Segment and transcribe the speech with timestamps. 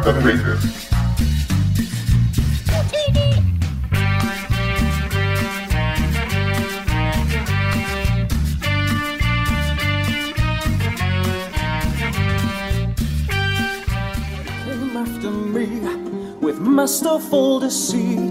[0.00, 0.58] garganta de Vader.
[14.64, 15.66] came after me
[16.40, 18.29] with masterful deceit,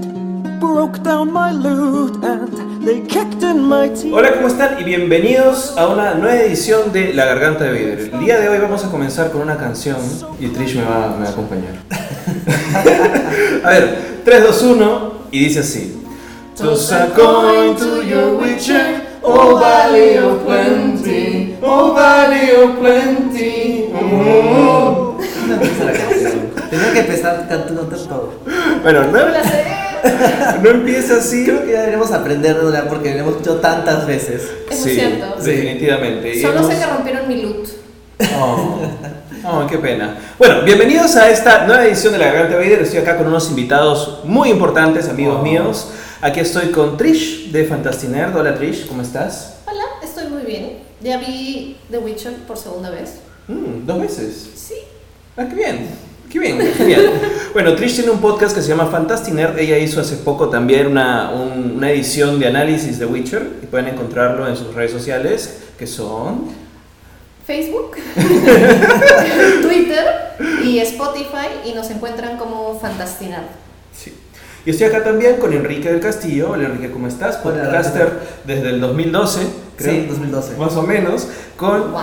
[0.59, 4.13] broke down my loot and they kicked in my teeth.
[4.13, 4.79] Hola, ¿cómo están?
[4.79, 8.09] Y bienvenidos a una nueva edición de La Garganta de Vader.
[8.13, 9.97] El día de hoy vamos a comenzar con una canción
[10.37, 11.75] y Trish me va, me va a acompañar.
[13.63, 16.03] a ver, 3, 2, 1 y dice así.
[16.57, 23.85] Toss a coin to your witcher, oh valley of plenty, oh valley of plenty.
[23.93, 25.17] Oh.
[25.47, 26.33] No empieza la canción.
[26.69, 28.33] Tenía que empezar cantando todo.
[28.83, 29.78] Bueno, no,
[30.63, 31.45] no empieza así.
[31.45, 34.43] Creo que ya deberíamos aprenderlo ya porque lo hemos hecho tantas veces.
[34.69, 35.35] Eso Sí, es cierto.
[35.41, 36.35] definitivamente.
[36.35, 37.67] Y Solo hemos- sé que rompieron mi loot.
[38.37, 38.79] Oh,
[39.45, 40.17] oh, qué pena.
[40.37, 42.81] Bueno, bienvenidos a esta nueva edición de La Garganta Vader.
[42.81, 45.43] Estoy acá con unos invitados muy importantes, amigos Oh.
[45.43, 45.87] míos.
[46.21, 48.35] Aquí estoy con Trish de Fantastinerd.
[48.35, 49.55] Hola Trish, ¿cómo estás?
[49.65, 50.79] Hola, estoy muy bien.
[51.01, 53.15] Ya vi The Witcher por segunda vez.
[53.47, 54.49] Mm, dos veces.
[54.55, 54.75] Sí.
[55.37, 55.87] Ah, qué bien.
[56.29, 57.11] Qué bien, genial.
[57.53, 59.57] Bueno, Trish tiene un podcast que se llama Fantastinerd.
[59.57, 63.87] Ella hizo hace poco también una, un- una edición de análisis de Witcher y pueden
[63.87, 66.45] encontrarlo en sus redes sociales, que son...
[67.47, 67.95] Facebook,
[69.63, 70.05] Twitter
[70.63, 73.45] y Spotify y nos encuentran como Fantastinard.
[73.97, 74.13] Sí.
[74.67, 76.51] Y estoy acá también con Enrique del Castillo.
[76.51, 77.37] Hola Enrique, ¿cómo estás?
[77.37, 78.11] Podcaster
[78.45, 79.39] desde el 2012,
[79.77, 79.93] creo.
[79.93, 80.57] Sí, 2012.
[80.57, 81.27] Más o menos,
[81.57, 82.01] con Wow.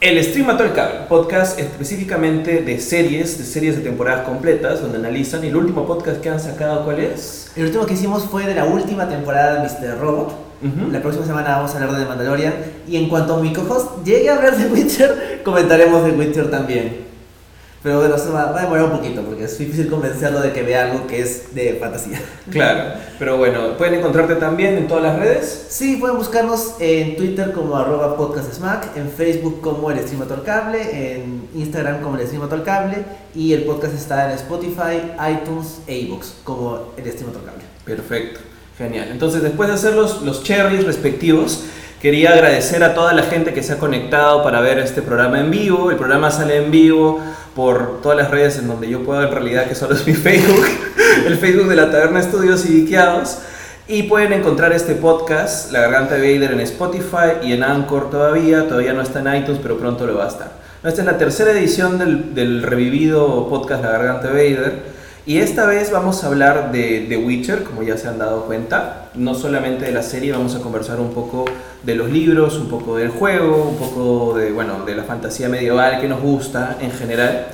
[0.00, 4.96] El Stream Mató el Cable, podcast específicamente de series, de series de temporadas completas, donde
[4.96, 5.42] analizan.
[5.44, 7.50] Y el último podcast que han sacado, ¿cuál es?
[7.56, 9.98] El último que hicimos fue de la última temporada de Mr.
[9.98, 10.34] Robot.
[10.92, 12.54] La próxima semana vamos a hablar de The Mandalorian.
[12.86, 13.52] Y en cuanto a mi
[14.04, 17.07] llegue a ver The Witcher, comentaremos The Witcher también.
[17.80, 20.90] Pero bueno, se va, a demorar un poquito porque es difícil convencerlo de que vea
[20.90, 22.20] algo que es de fantasía.
[22.50, 25.66] Claro, pero bueno, pueden encontrarte también en todas las redes.
[25.68, 30.80] Sí, pueden buscarnos en Twitter como arroba podcastsmack, en Facebook como el Streamator Cable,
[31.14, 36.32] en Instagram como el Streamator Cable y el podcast está en Spotify, iTunes e iVoox
[36.42, 37.64] como el Streamator Cable.
[37.84, 38.40] Perfecto,
[38.76, 39.08] genial.
[39.12, 41.64] Entonces, después de hacer los, los cherries respectivos,
[42.00, 45.50] quería agradecer a toda la gente que se ha conectado para ver este programa en
[45.50, 45.90] vivo.
[45.90, 47.20] El programa sale en vivo
[47.58, 50.64] por todas las redes en donde yo puedo, en realidad, que solo es mi Facebook,
[51.26, 53.38] el Facebook de la Taberna Estudios y Diqueados.
[53.88, 58.68] Y pueden encontrar este podcast, La Garganta de Vader, en Spotify y en Anchor todavía.
[58.68, 60.52] Todavía no está en iTunes, pero pronto lo va a estar.
[60.84, 64.82] Esta es la tercera edición del, del revivido podcast La Garganta de Vader.
[65.28, 69.10] Y esta vez vamos a hablar de The Witcher, como ya se han dado cuenta.
[69.14, 71.44] No solamente de la serie, vamos a conversar un poco
[71.82, 76.00] de los libros, un poco del juego, un poco de, bueno, de la fantasía medieval
[76.00, 77.48] que nos gusta en general.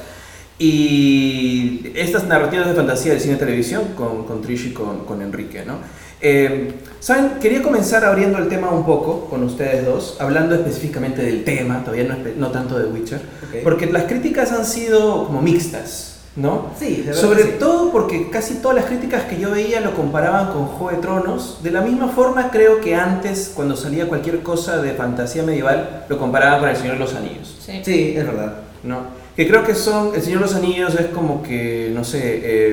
[0.56, 5.20] Y estas narrativas de fantasía del cine y televisión con, con Trish y con, con
[5.20, 5.78] Enrique, ¿no?
[6.20, 11.42] Eh, Saben, quería comenzar abriendo el tema un poco con ustedes dos, hablando específicamente del
[11.42, 13.20] tema, todavía no, no tanto de Witcher,
[13.64, 16.66] porque las críticas han sido como mixtas, ¿no?
[16.78, 17.50] Sí, de verdad Sobre sí.
[17.60, 21.60] todo porque casi todas las críticas que yo veía lo comparaban con Juego de Tronos.
[21.62, 26.18] De la misma forma creo que antes, cuando salía cualquier cosa de fantasía medieval, lo
[26.18, 27.80] comparaban con El Señor de los Anillos, Sí.
[27.84, 28.54] Sí, es verdad.
[28.82, 28.98] ¿no?
[29.36, 32.70] Que creo que son, El Señor de los Anillos es como que, no sé, eh,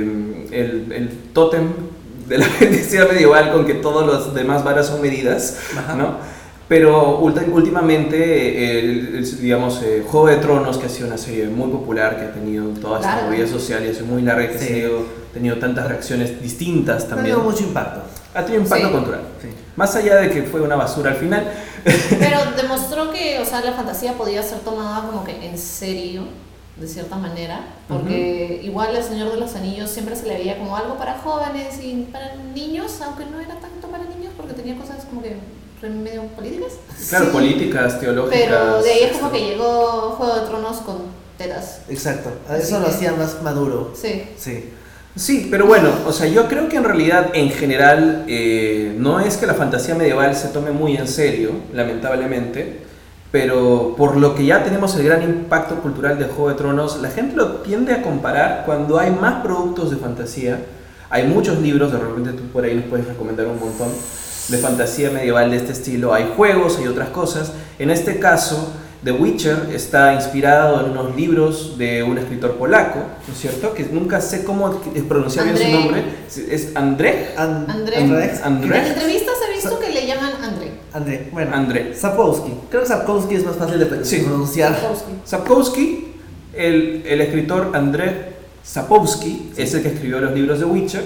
[0.51, 1.69] el, el tótem
[2.27, 5.95] de la fantasía medieval con que todos los demás varas son medidas, Ajá.
[5.95, 6.15] ¿no?
[6.71, 11.17] Pero ulti- últimamente, eh, el- el- digamos, eh, Juego de Tronos, que ha sido una
[11.17, 13.29] serie muy popular, que ha tenido toda esta Larga.
[13.29, 14.67] movida social y ha sido muy larga, que ha Sí.
[14.67, 17.35] tenido, tenido tantas reacciones distintas Ha también.
[17.35, 18.03] tenido mucho impacto.
[18.33, 18.93] Ha tenido impacto Sí.
[18.93, 19.21] cultural.
[19.41, 19.47] Sí.
[19.75, 21.51] Más allá de que fue una basura al final.
[21.83, 26.23] Pero demostró que, o sea, la fantasía podía ser tomada como que en serio,
[26.77, 30.77] de cierta manera, porque igual el Señor de los Anillos siempre se le veía como
[30.77, 35.03] algo para jóvenes y para niños, aunque no era tanto para niños porque tenía cosas
[35.09, 35.35] como que
[35.89, 36.73] medio políticas.
[37.09, 37.31] Claro, Sí.
[37.31, 38.39] políticas, teológicas.
[38.39, 40.97] Pero de ahí es como que llegó Juego de Tronos con
[41.37, 41.81] tetas.
[41.89, 42.29] Exacto.
[42.55, 43.91] Eso lo que- hacía más maduro.
[43.95, 44.23] Sí.
[44.37, 44.69] Sí.
[45.15, 49.35] Sí, pero bueno, o sea, yo creo que en realidad, en general, eh, no es
[49.35, 52.79] que la fantasía medieval se tome muy en serio, lamentablemente,
[53.29, 57.09] pero por lo que ya tenemos el gran impacto cultural de Juego de Tronos, la
[57.09, 60.59] gente lo tiende a comparar cuando hay más productos de fantasía.
[61.09, 63.89] Hay muchos libros, de repente tú por ahí nos puedes recomendar un montón
[64.51, 66.13] de fantasía medieval de este estilo.
[66.13, 67.53] Hay juegos, hay otras cosas.
[67.79, 73.33] En este caso, The Witcher está inspirado en unos libros de un escritor polaco, ¿no
[73.33, 73.73] es cierto?
[73.73, 75.79] Que nunca sé cómo pronunciar bien su André.
[75.79, 76.03] nombre.
[76.51, 77.29] Es André.
[77.35, 77.97] An- André.
[77.97, 78.31] André.
[78.43, 78.77] André.
[78.79, 80.71] En entrevistas he visto que le llaman André.
[80.93, 81.29] André.
[81.31, 81.55] Bueno.
[81.55, 81.95] André.
[81.95, 82.51] Sapkowski.
[82.69, 84.17] Creo que Sapkowski es más fácil de Sí.
[84.19, 84.73] pronunciar.
[84.75, 85.11] Sapkowski.
[85.25, 86.13] Sapkowski,
[86.53, 88.33] el, el escritor André
[88.63, 91.03] Sapowski, es el que escribió los libros de Witcher,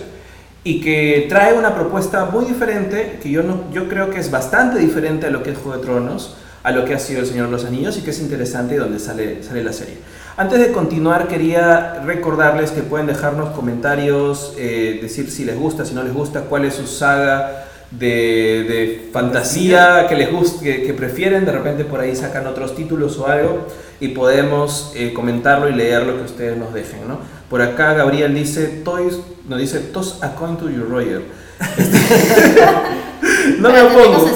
[0.65, 4.79] y que trae una propuesta muy diferente, que yo, no, yo creo que es bastante
[4.79, 7.45] diferente a lo que es Juego de Tronos, a lo que ha sido El Señor
[7.45, 10.00] de los Anillos y que es interesante donde sale, sale la serie.
[10.35, 15.94] Antes de continuar, quería recordarles que pueden dejarnos comentarios, eh, decir si les gusta, si
[15.94, 20.93] no les gusta, cuál es su saga de, de fantasía que les gusta, que, que
[20.93, 21.45] prefieren.
[21.45, 23.67] De repente por ahí sacan otros títulos o algo
[23.99, 27.19] y podemos eh, comentarlo y leer lo que ustedes nos dejen, ¿no?
[27.49, 31.21] Por acá Gabriel dice, Toys, nos dice, Toss a coin to your Roger.
[33.59, 34.27] no me opongo.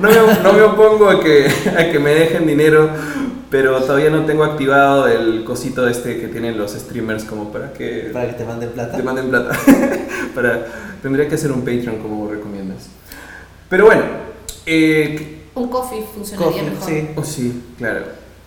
[0.00, 1.46] No me, no me opongo a que,
[1.76, 2.88] a que me dejen dinero,
[3.50, 8.10] pero todavía no tengo activado el cosito este que tienen los streamers como para que
[8.12, 8.96] Para que te manden plata.
[8.96, 9.58] te manden plata.
[10.34, 10.64] para,
[11.02, 12.53] tendría que hacer un Patreon como recomiendas.
[13.74, 14.02] Pero bueno,
[14.66, 16.88] eh, Un coffee funcionaría Coffee, mejor.
[16.88, 17.08] sí.
[17.16, 18.04] Oh, sí, claro.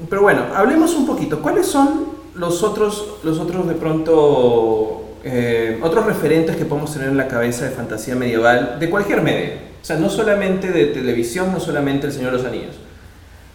[0.09, 1.41] Pero bueno, hablemos un poquito.
[1.41, 7.18] ¿Cuáles son los otros, los otros de pronto, eh, otros referentes que podemos tener en
[7.18, 9.56] la cabeza de fantasía medieval de cualquier medio?
[9.81, 12.77] O sea, no solamente de televisión, no solamente El Señor de los Anillos.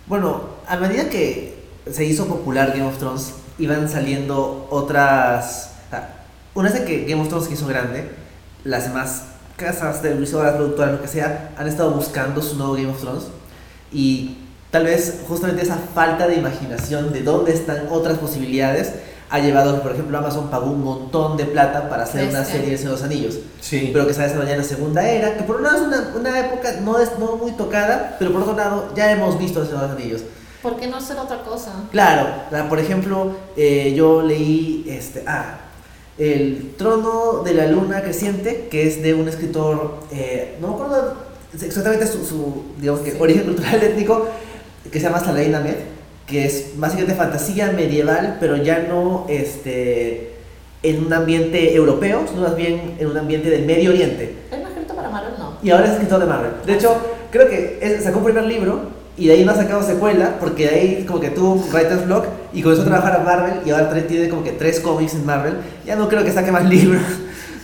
[0.09, 1.55] Bueno, a medida que
[1.91, 5.71] se hizo popular Game of Thrones, iban saliendo otras.
[5.87, 8.11] o sea, Una vez que Game of Thrones se hizo grande,
[8.63, 9.29] las demás
[9.63, 13.25] casas, televisoras, productoras, lo que sea, han estado buscando su nuevo Game of Thrones.
[13.93, 14.39] Y
[14.71, 18.93] tal vez justamente esa falta de imaginación de dónde están otras posibilidades
[19.31, 22.53] ha llevado que, por ejemplo, Amazon pagó un montón de plata para hacer una sí.
[22.53, 23.89] serie de Señor de los Anillos Sí.
[23.91, 26.73] pero que a en la segunda era, que por un lado es una, una época
[26.83, 29.97] no, es, no muy tocada, pero por otro lado ya hemos visto Señor de los
[29.97, 30.21] Anillos.
[30.63, 31.73] ¿Por qué no hacer otra cosa?
[31.91, 35.57] Claro, la- por ejemplo, eh, yo leí este, ah,
[36.19, 41.15] El trono de la luna creciente, que es de un escritor, eh, no me acuerdo
[41.55, 44.29] exactamente su, su, digamos que, origen cultural étnico,
[44.91, 45.77] que se llama Saladin Ahmed,
[46.27, 50.33] que es básicamente fantasía medieval, pero ya no este,
[50.83, 54.35] en un ambiente europeo, sino más bien en un ambiente del Medio Oriente.
[54.51, 55.33] ¿Es más escrito para Marvel?
[55.39, 55.57] No.
[55.63, 56.51] Y ahora es escritor de Marvel.
[56.67, 56.95] De hecho,
[57.31, 58.81] creo que es- sacó un primer libro
[59.17, 62.27] y de ahí no ha sacado secuela porque de ahí como que tuvo writer's block
[62.53, 65.55] y comenzó a trabajar a Marvel y ahora tiene como que tres cómics en Marvel.
[65.85, 67.03] Ya no creo que saque más libros,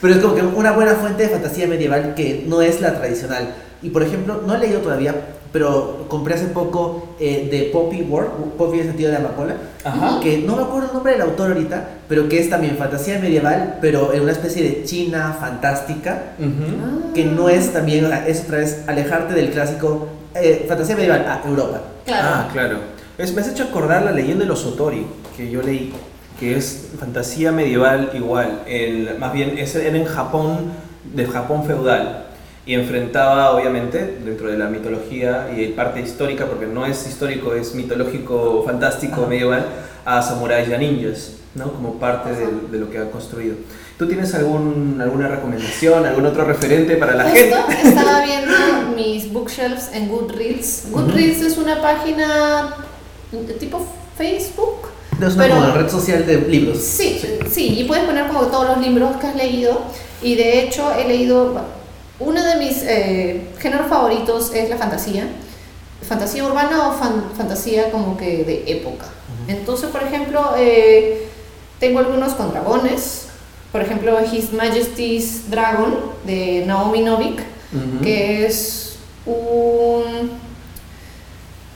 [0.01, 3.55] pero es como que una buena fuente de fantasía medieval que no es la tradicional.
[3.83, 5.15] Y por ejemplo, no he leído todavía,
[5.53, 8.27] pero compré hace poco eh, de Poppy War,
[8.59, 9.55] Poppy en el sentido de amapola,
[9.85, 10.21] Ajá.
[10.21, 13.79] que no me acuerdo el nombre del autor ahorita, pero que es también fantasía medieval,
[13.81, 17.13] pero en una especie de China fantástica Ujú.
[17.15, 21.81] que no es también, es otra vez alejarte del clásico eh, fantasía medieval a Europa.
[22.05, 22.29] Claro.
[22.31, 22.79] Ah, claro.
[23.17, 25.93] Es- me has hecho acordar la leyenda de los Sotori, que yo leí,
[26.39, 28.63] que es fantasía medieval igual.
[28.67, 30.73] El, más bien, es, era en Japón,
[31.15, 32.25] de Japón feudal.
[32.67, 37.75] Y enfrentaba, obviamente, dentro de la mitología y parte histórica, porque no es histórico, es
[37.75, 39.27] mitológico, fantástico, Ajá.
[39.31, 39.65] medieval,
[40.05, 41.73] a samuráis y a ninjas, ¿no?
[41.73, 43.57] Como parte de, de lo que ha construido.
[43.99, 47.53] ¿Tú tienes algún, alguna recomendación, algún otro referente para la gente?
[47.85, 48.55] Estaba viendo
[48.95, 50.85] mis bookshelves en Goodreads.
[50.93, 52.77] Goodreads es una página
[53.59, 53.85] tipo
[54.17, 54.89] Facebook.
[55.21, 56.79] Es una Pero- como red social de libros.
[56.81, 59.81] Sí, sí, y puedes poner como todos los libros que has leído.
[60.23, 61.67] Y de hecho he leído, bueno,
[62.21, 65.27] uno de mis eh, géneros favoritos es la fantasía.
[66.09, 69.07] Fantasía urbana o fan- fantasía como que de época.
[69.49, 71.27] Entonces, por ejemplo, eh,
[71.81, 73.25] tengo algunos con dragones.
[73.73, 75.95] Por ejemplo, His Majesty's Dragon
[76.25, 77.41] de Naomi Novik,
[78.03, 78.97] que es
[79.27, 80.31] un...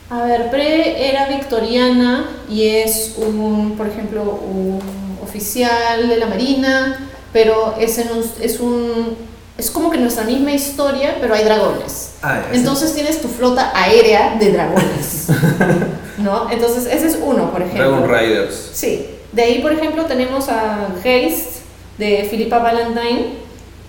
[0.09, 4.79] A ver, pre-era victoriana y es un, por ejemplo, un
[5.23, 9.17] oficial de la Marina, pero es, en un, es un...
[9.59, 12.13] Es como que nuestra misma historia, pero hay dragones.
[12.23, 15.27] Ah, Entonces tienes tu flota aérea de dragones.
[16.19, 16.51] ¿No?
[16.51, 17.91] Entonces ese es uno, por ejemplo.
[17.91, 18.71] Dragon Riders.
[18.73, 19.07] Sí.
[19.31, 21.62] De ahí, por ejemplo, tenemos a Geist
[21.99, 23.27] de Philippa Valentine,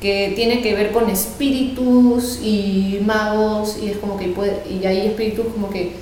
[0.02, 5.08] que tiene que ver con espíritus y magos, y es como que puede, y hay
[5.08, 5.94] espíritus como que,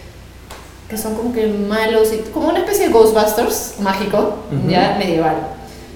[0.89, 5.35] que son como que malos, y, como una especie de Ghostbusters mágico, ya medieval.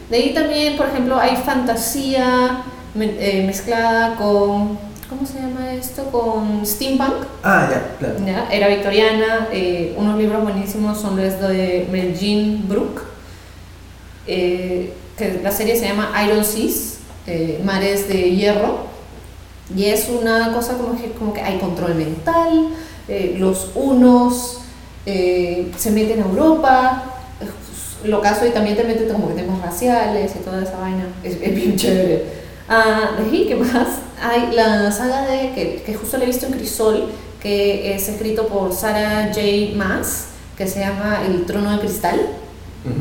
[0.09, 2.61] De ahí también, por ejemplo, hay fantasía
[2.93, 4.77] me- eh, mezclada con,
[5.09, 6.03] ¿cómo se llama esto?
[6.11, 7.25] Con steampunk.
[7.43, 8.15] Ah, ya, claro.
[8.25, 8.47] ¿ya?
[8.51, 13.01] Era victoriana, eh, unos libros buenísimos son los de Mel Jean Brook,
[14.27, 18.79] eh, que la serie se llama Iron Seas, eh, Mares de Hierro,
[19.75, 22.69] y es una cosa como que, como que hay control mental,
[23.07, 24.59] eh, los unos
[25.05, 27.03] eh, se meten a Europa,
[28.03, 31.37] lo caso y también te meten como que temas raciales y toda esa vaina, es,
[31.41, 32.45] es bien chévere.
[32.67, 33.87] Ah, de ¿qué más?
[34.21, 37.09] Hay la saga de, que, que justo le he visto en Crisol,
[37.41, 39.75] que es escrito por Sarah J.
[39.75, 42.19] Maas, que se llama El Trono de Cristal.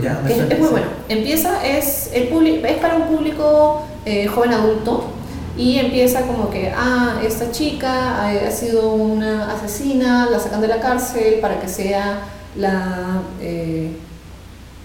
[0.03, 0.87] Ya, Es, muy bueno.
[1.09, 5.11] Empieza, es, el es para un público eh, joven adulto
[5.57, 10.69] y empieza como que, ah, esta chica ha, ha sido una asesina, la sacan de
[10.69, 12.23] la cárcel para que sea
[12.57, 13.93] la, eh,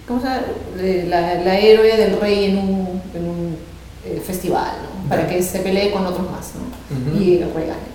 [0.08, 0.42] ¿cómo se llama?
[0.80, 3.58] Eh, la, la héroe del rey en un, en un
[4.06, 5.10] eh, festival, ¿no?
[5.10, 7.20] Para que se pelee con otros más, ¿no?
[7.20, 7.89] Y el rey gane.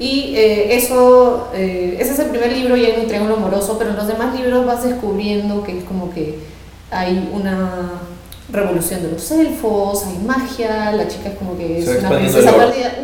[0.00, 3.90] Y eh, eso, eh, ese es el primer libro y hay un triángulo amoroso, pero
[3.90, 6.38] en los demás libros vas descubriendo que es como que
[6.90, 8.00] hay una
[8.50, 12.56] revolución de los elfos, hay magia, la chica es como que es Se una princesa
[12.56, 12.94] perdida.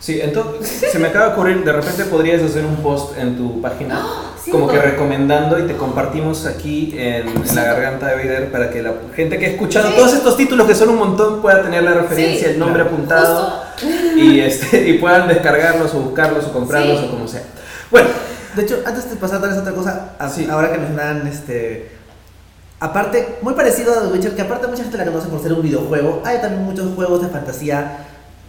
[0.00, 3.60] Sí, entonces se me acaba de ocurrir, de repente podrías hacer un post en tu
[3.60, 4.02] página,
[4.50, 8.82] como que recomendando y te compartimos aquí en, en la garganta de Vader para que
[8.82, 9.94] la gente que ha escuchado Sí.
[9.96, 12.94] todos estos títulos que son un montón pueda tener la referencia, Sí, el nombre claro.
[12.96, 14.18] apuntado Justo.
[14.18, 17.06] y, este, y puedan descargarlos o buscarlos o comprarlos Sí.
[17.06, 17.42] o como sea.
[17.90, 18.08] Bueno,
[18.54, 20.46] De hecho, antes de pasar tal vez a otra cosa, a- Sí.
[20.48, 21.90] ahora que mencionaban este.
[22.78, 25.62] Aparte, muy parecido a The Witcher, que aparte mucha gente la conoce por ser un
[25.62, 27.98] videojuego, hay también muchos juegos de fantasía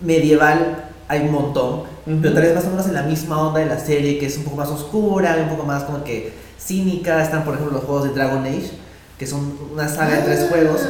[0.01, 3.65] medieval, hay un montón, Pero tal vez más o menos en la misma onda de
[3.65, 7.23] la serie, que es un poco más oscura, un poco más como que cínica.
[7.23, 8.71] Están, por ejemplo, los juegos de Dragon Age,
[9.17, 10.47] que son una saga de tres Ah.
[10.49, 10.81] juegos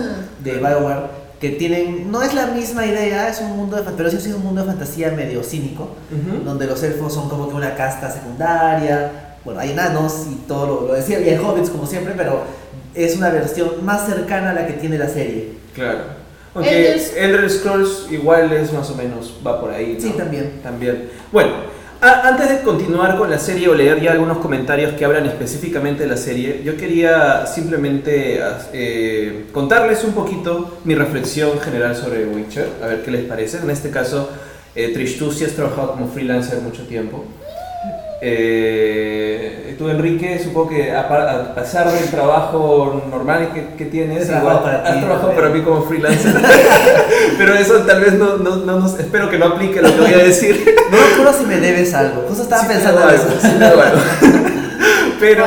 [0.44, 2.12] de BioWare, que tienen.
[2.12, 4.68] No es la misma idea, es un mundo de pero sí es un mundo de
[4.68, 6.44] fantasía medio cínico ujú.
[6.44, 9.38] donde los elfos son como que una casta secundaria.
[9.46, 12.42] Bueno, hay enanos y todo lo, lo decía, y hay hobbits como siempre, pero
[12.94, 15.54] es una versión más cercana a la que tiene la serie.
[15.74, 16.15] claro.
[16.56, 19.98] Aunque Elder- Elder Scrolls igual es más o menos, va por ahí.
[20.00, 20.02] ¿no?
[20.02, 20.62] Sí, también.
[20.64, 21.10] También.
[21.32, 21.52] Bueno,
[22.02, 26.04] a- antes de continuar con la serie o leer ya algunos comentarios que hablan específicamente
[26.04, 28.40] de la serie, yo quería simplemente
[28.74, 33.58] eh, contarles un poquito mi reflexión general sobre Witcher, a ver qué les parece.
[33.58, 34.30] En este caso,
[34.76, 37.26] eh, Trish, tú sí has trabajado como freelancer mucho tiempo.
[38.22, 44.62] Eh, tú, Enrique, supongo que a, a pesar del trabajo normal que, que tienes, igual
[44.64, 46.34] para ti has trabajado para mí como freelancer.
[47.38, 50.64] Pero eso tal vez no, no, espero que no aplique lo que voy a decir.
[50.92, 52.24] No me acuerdo si me debes algo.
[52.28, 53.28] Justo estaba Sí, pensando en eso.
[53.42, 53.82] sí, algo.
[55.20, 55.46] Pero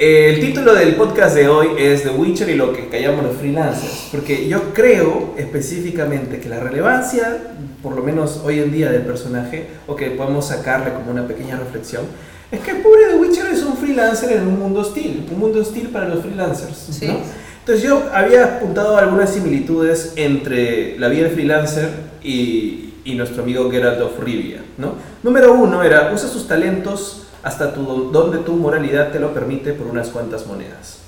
[0.00, 4.08] el título del podcast de hoy es The Witcher y lo que callamos los freelancers.
[4.10, 7.36] Porque yo creo específicamente que la relevancia,
[7.82, 11.58] por lo menos hoy en día del personaje, o que podemos sacarle como una pequeña
[11.58, 12.04] reflexión,
[12.50, 15.26] es que el pobre The Witcher es un freelancer en un mundo hostil.
[15.30, 16.78] Un mundo hostil para los freelancers.
[16.92, 17.06] Sí.
[17.06, 17.18] ¿no?
[17.58, 21.90] Entonces yo había apuntado algunas similitudes entre la vida de freelancer
[22.22, 24.94] y, y nuestro amigo Geralt of Rivia, ¿no?
[25.22, 29.86] Número uno era, usa sus talentos hasta tu, donde tu moralidad te lo permite por
[29.86, 30.98] unas cuantas monedas.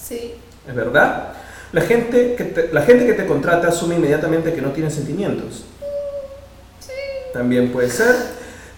[0.00, 0.34] Sí.
[0.68, 1.28] ¿Es verdad?
[1.72, 5.64] La gente, que te, la gente que te contrata asume inmediatamente que no tiene sentimientos.
[7.32, 8.14] También puede ser.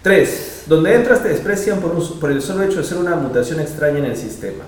[0.01, 3.59] Tres, donde entras te desprecian por, un- por el solo hecho de ser una mutación
[3.59, 4.63] extraña en el sistema.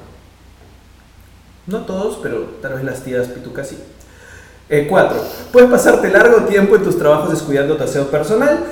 [1.68, 3.78] No todos, pero tal vez las tías pitucas sí.
[4.70, 8.64] Eh, cuatro, puedes pasarte largo tiempo en tus trabajos descuidando tu aseo personal.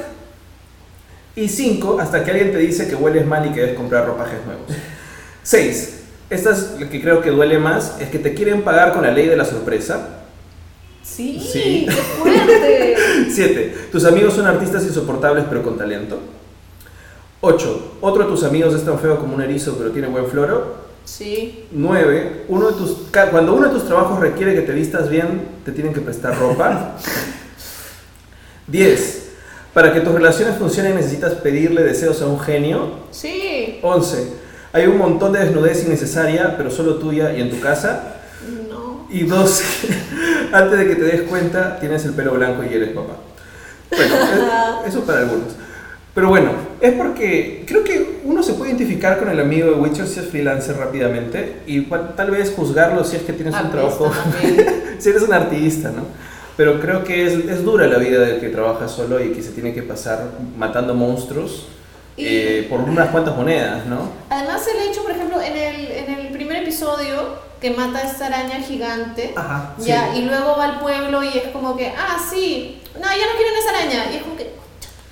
[1.37, 4.39] Y cinco, hasta que alguien te dice que hueles mal y que debes comprar ropajes
[4.45, 4.65] nuevos.
[5.43, 5.99] Seis,
[6.31, 9.11] esta es la que creo que duele más, es que te quieren pagar con la
[9.11, 10.09] ley de la sorpresa.
[11.03, 11.85] Sí, Sí.
[11.87, 12.95] qué fuerte.
[13.29, 13.75] 7.
[13.91, 16.19] Tus amigos son artistas insoportables pero con talento.
[17.41, 17.97] 8.
[18.01, 20.87] Otro de tus amigos es tan feo como un erizo pero tiene buen floro.
[21.05, 21.65] Sí.
[21.71, 22.45] 9.
[22.47, 22.97] Uno de tus,
[23.31, 26.95] cuando uno de tus trabajos requiere que te vistas bien, te tienen que prestar ropa.
[28.67, 29.26] 10.
[29.77, 32.93] Para que tus relaciones funcionen necesitas pedirle deseos a un genio.
[33.11, 33.77] Sí.
[33.83, 34.27] 11.
[34.73, 38.15] Hay un montón de desnudez innecesaria, pero solo tuya y en tu casa.
[38.67, 39.05] No.
[39.07, 39.63] Y 12.
[40.51, 43.17] Antes de que te des cuenta, tienes el pelo blanco y eres papá.
[43.91, 44.15] Bueno,
[44.87, 45.53] eso para algunos.
[46.15, 50.07] Pero bueno, es porque creo que uno se puede identificar con el amigo de Witcher
[50.07, 51.81] si es freelancer rápidamente y
[52.15, 54.65] tal vez juzgarlo si es que tienes un Artista trabajo, también.
[54.97, 56.26] si eres un artista, ¿no?
[56.57, 59.51] Pero creo que es, es dura la vida del que trabaja solo y que se
[59.51, 60.25] tiene que pasar
[60.57, 61.67] matando monstruos
[62.17, 64.09] Y- eh, por unas cuantas monedas, ¿no?
[64.29, 68.25] Además el hecho, por ejemplo, en el, en el primer episodio que mata a esta
[68.25, 69.75] araña gigante, Ajá.
[69.77, 73.35] ya, y luego va al pueblo y es como que, ah, sí, no, ya no
[73.37, 74.11] quieren esa araña.
[74.11, 74.51] Y es como que.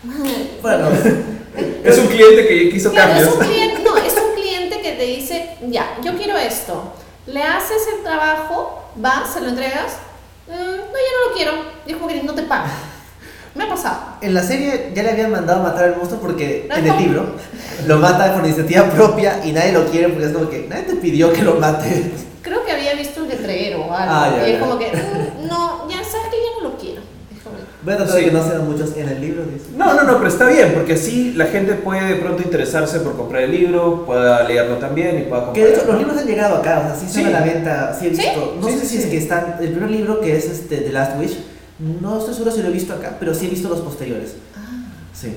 [0.61, 0.87] Bueno,
[1.85, 3.35] Es un cliente que quiso Claro, es cambios.
[3.37, 6.91] un cliente, no, es un cliente que te dice, ya, yo quiero esto.
[7.27, 10.14] Le haces el trabajo, vas, se lo entregas, "Mm,
[10.47, 11.51] no, ya no lo quiero.
[11.85, 12.67] Y es como que no te paga.
[13.55, 13.97] Me ha pasado.
[14.19, 16.93] en la serie ya le habían mandado a matar al monstruo porque No, en no.
[16.97, 17.25] el libro
[17.87, 20.95] lo mata por iniciativa propia y nadie lo quiere porque es como que nadie te
[20.95, 22.11] pidió que lo mate.
[22.41, 24.13] Creo que había visto un letrero o algo.
[24.13, 24.65] Ah, ya, y es ya.
[24.65, 27.01] como que, "Mm, no, ya sabes que ya no lo quiero.
[27.33, 28.21] Es como que, Voy a tratar Sí.
[28.23, 29.43] de que no sean muchos en el libro.
[29.45, 29.65] dice.
[29.77, 33.15] No, no, no, pero está bien, porque así la gente puede de pronto interesarse por
[33.15, 35.99] comprar el libro, pueda leerlo también y pueda Que de hecho los comprar.
[36.07, 37.27] libros han llegado acá, o sea, sí están Sí.
[37.29, 38.21] a la venta, sí he ¿Sí?
[38.21, 38.57] visto.
[38.59, 39.57] No Sí, sé sí, si es que están.
[39.61, 41.37] El primer libro que es este The Last Wish,
[42.01, 44.33] no estoy seguro si lo he visto acá, pero sí he visto los posteriores.
[45.13, 45.35] Sí.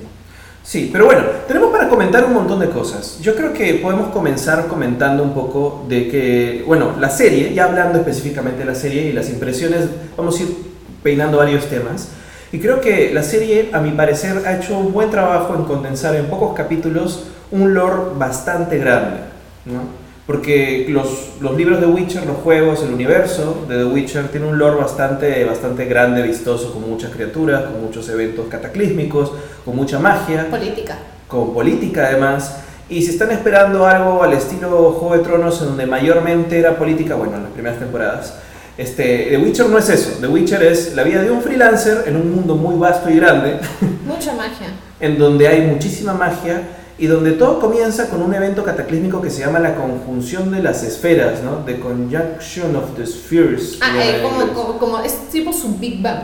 [0.62, 3.19] Sí, pero bueno, tenemos para comentar un montón de cosas.
[3.23, 7.99] Yo creo que podemos comenzar comentando un poco de que, bueno, la serie, ya hablando
[7.99, 9.85] específicamente de la serie y las impresiones,
[10.17, 10.57] vamos a ir
[11.02, 12.09] peinando varios temas.
[12.50, 16.14] Y creo que la serie, a mi parecer, ha hecho un buen trabajo en condensar
[16.14, 19.19] en pocos capítulos un lore bastante grande,
[19.67, 20.09] ¿no?
[20.26, 24.59] Porque los, los libros de Witcher, los juegos, el universo de The Witcher tiene un
[24.59, 29.33] lore bastante, bastante grande, vistoso, con muchas criaturas, con muchos eventos cataclísmicos,
[29.64, 30.99] con mucha magia Política.
[31.26, 32.61] con política además.
[32.90, 37.14] Y si están esperando algo al estilo Juego de Tronos, en donde mayormente era política,
[37.14, 38.35] bueno, en las primeras temporadas,
[38.78, 40.18] este, The Witcher no es eso.
[40.20, 43.58] The Witcher es la vida de un freelancer en un mundo muy vasto y grande,
[44.06, 44.68] Mucha magia.
[45.00, 46.62] en donde hay muchísima magia
[46.97, 50.82] y donde todo comienza con un evento cataclísmico que se llama la conjunción de las
[50.82, 51.64] esferas, ¿no?
[51.64, 53.78] The Conjunction of the Spheres.
[53.80, 56.23] Ah, eh, como, como, como es tipo su Big Bang,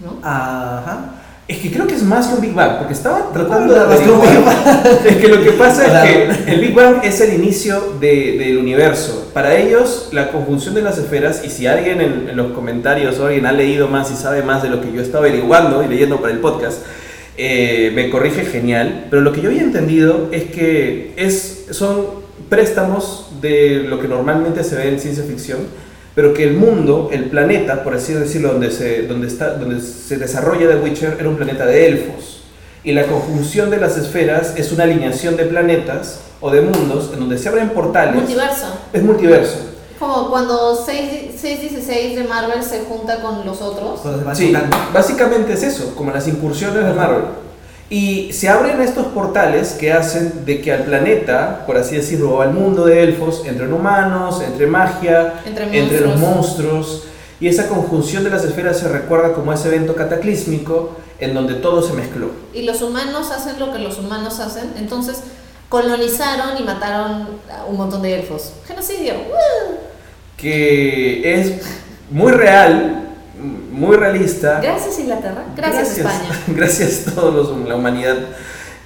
[0.00, 0.18] ¿no?
[0.22, 1.10] Ajá.
[1.48, 3.80] Es que creo que es más que un Big Bang, porque estaba ¿Recuerdo tratando de
[3.80, 5.02] averiguar.
[5.04, 6.08] Big Es que lo que pasa Claro.
[6.32, 9.30] es que el Big Bang es el inicio de- del universo.
[9.32, 13.26] Para ellos, la conjunción de las esferas, y si alguien en, en los comentarios o
[13.26, 16.20] alguien ha leído más y sabe más de lo que yo estaba averiguando y leyendo
[16.20, 16.78] para el podcast,
[17.38, 19.06] eh, me corrige genial.
[19.08, 22.06] Pero lo que yo había entendido es que es, son
[22.48, 25.58] préstamos de lo que normalmente se ve en ciencia ficción,
[26.16, 30.16] pero que el mundo, el planeta, por así decirlo, donde se, donde está, donde se
[30.16, 32.40] desarrolla The Witcher, era un planeta de elfos.
[32.82, 37.20] Y la conjunción de las esferas es una alineación de planetas o de mundos en
[37.20, 38.14] donde se abren portales.
[38.14, 38.66] Multiverso.
[38.94, 39.58] Es multiverso.
[39.98, 44.00] Como cuando 6, 616 de Marvel se junta con los otros.
[44.32, 44.56] Sí,
[44.94, 47.24] básicamente es eso, como las incursiones de Marvel.
[47.88, 52.40] Y se abren estos portales que hacen de que al planeta, por así decirlo, o
[52.42, 56.20] al mundo de elfos, entren humanos, entre magia, Entre los monstruos.
[56.20, 57.02] monstruos.
[57.38, 61.80] Y esa conjunción de las esferas se recuerda como ese evento cataclísmico en donde todo
[61.82, 62.30] se mezcló.
[62.52, 64.72] Y los humanos hacen lo que los humanos hacen.
[64.78, 65.20] Entonces
[65.68, 68.52] colonizaron y mataron a un montón de elfos.
[68.66, 69.14] Genocidio.
[69.14, 69.76] ¡Woo!
[70.36, 71.62] Que es
[72.10, 73.05] muy real,
[73.40, 74.60] muy realista.
[74.62, 75.44] Gracias Inglaterra.
[75.56, 76.28] Gracias, España.
[76.48, 78.16] Gracias a todos los, la humanidad.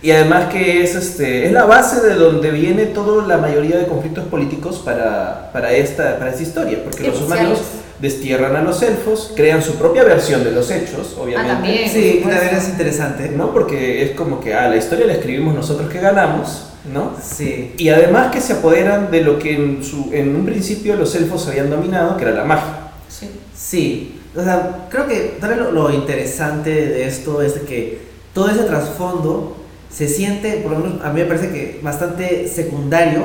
[0.03, 3.87] Y además que es, este, es la base de donde viene toda la mayoría de
[3.87, 6.83] conflictos políticos para, para, esta, para esta historia.
[6.83, 7.61] Porque los humanos
[8.01, 11.53] destierran a los elfos, crean su propia versión de los hechos, obviamente.
[11.53, 11.91] Ah, también.
[11.91, 13.29] Sí, también es interesante.
[13.29, 13.53] ¿no?
[13.53, 17.13] Porque es como que, ah, la historia la escribimos nosotros que ganamos, ¿no?
[17.23, 17.75] Sí.
[17.77, 21.47] Y además que se apoderan de lo que en, su, en un principio los elfos
[21.47, 22.91] habían dominado, que era la magia.
[23.07, 23.31] Sí.
[23.55, 27.99] Sí, o sea, creo que tal vez lo, lo interesante de esto es de que
[28.33, 29.57] todo ese trasfondo
[29.93, 33.23] se siente, por lo menos a mí me parece que bastante secundario,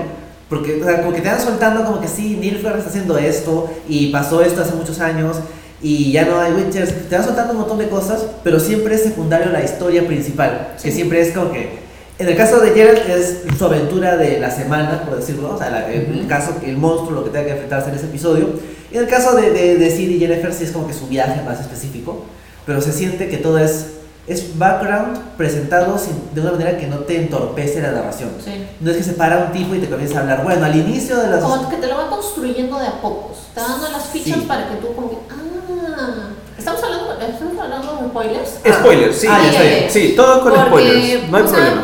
[0.50, 3.70] porque o sea, como que te van soltando como que sí, Nilfgaard está haciendo esto
[3.88, 5.38] y pasó esto hace muchos años
[5.82, 9.04] y ya no hay Witchers, te van soltando un montón de cosas, pero siempre es
[9.04, 10.96] secundario la historia principal, que Sí.
[10.98, 11.86] siempre es como que...
[12.18, 15.70] En el caso de Geralt es su aventura de la semana, por decirlo, o sea,
[15.70, 16.28] la- el, el Ujú.
[16.30, 18.48] caso, el monstruo, lo que tenga que enfrentarse en ese episodio.
[18.96, 21.42] En el caso de, de, de Sid y Jennifer sí es como que su viaje
[21.42, 22.24] más específico,
[22.66, 23.88] pero se siente que todo es,
[24.26, 28.30] es background presentado sin- de una manera que no te entorpece la narración.
[28.44, 28.52] Sí.
[28.80, 31.18] No es que se para un tipo y te comienza a hablar, bueno, al inicio
[31.18, 31.42] de las...
[31.44, 33.38] Como que te lo va construyendo de a pocos.
[33.54, 34.46] Te va dando las fichas Sí.
[34.48, 35.18] para que tú como que...
[35.30, 38.50] Ah, ¿estamos hablando, ¿estamos hablando de spoilers?
[38.66, 38.78] Ah.
[38.80, 39.84] Spoilers, sí, Ah, ya está ya, bien.
[39.84, 39.90] ya.
[39.90, 41.84] Sí, todo con Porque, spoilers, no hay o sea, problema.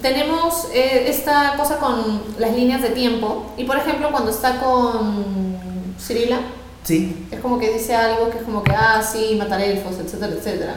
[0.00, 3.52] Tenemos eh, esta cosa con las líneas de tiempo.
[3.58, 5.68] Y por ejemplo, cuando está con
[6.00, 6.40] Cirila,
[6.82, 10.32] Sí, es como que dice algo que es como que, ah, sí, matar elfos, etcétera,
[10.32, 10.74] etcétera.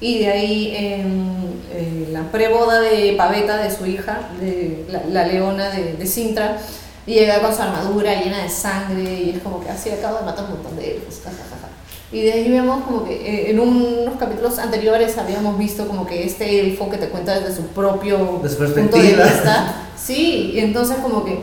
[0.00, 5.26] Y de ahí en eh, la preboda de Paveta, de su hija, de la, la
[5.26, 6.58] leona de, de Sintra,
[7.06, 10.24] y llega con su armadura llena de sangre y es como que así acabo de
[10.24, 11.20] matar un montón de elfos.
[11.24, 11.68] ja, ja, ja, ja".
[12.12, 16.24] Y de ahí vemos como que eh, en unos capítulos anteriores habíamos visto como que
[16.24, 19.86] este elfo que te cuenta desde su propio punto de vista.
[19.96, 21.40] Sí, y entonces como que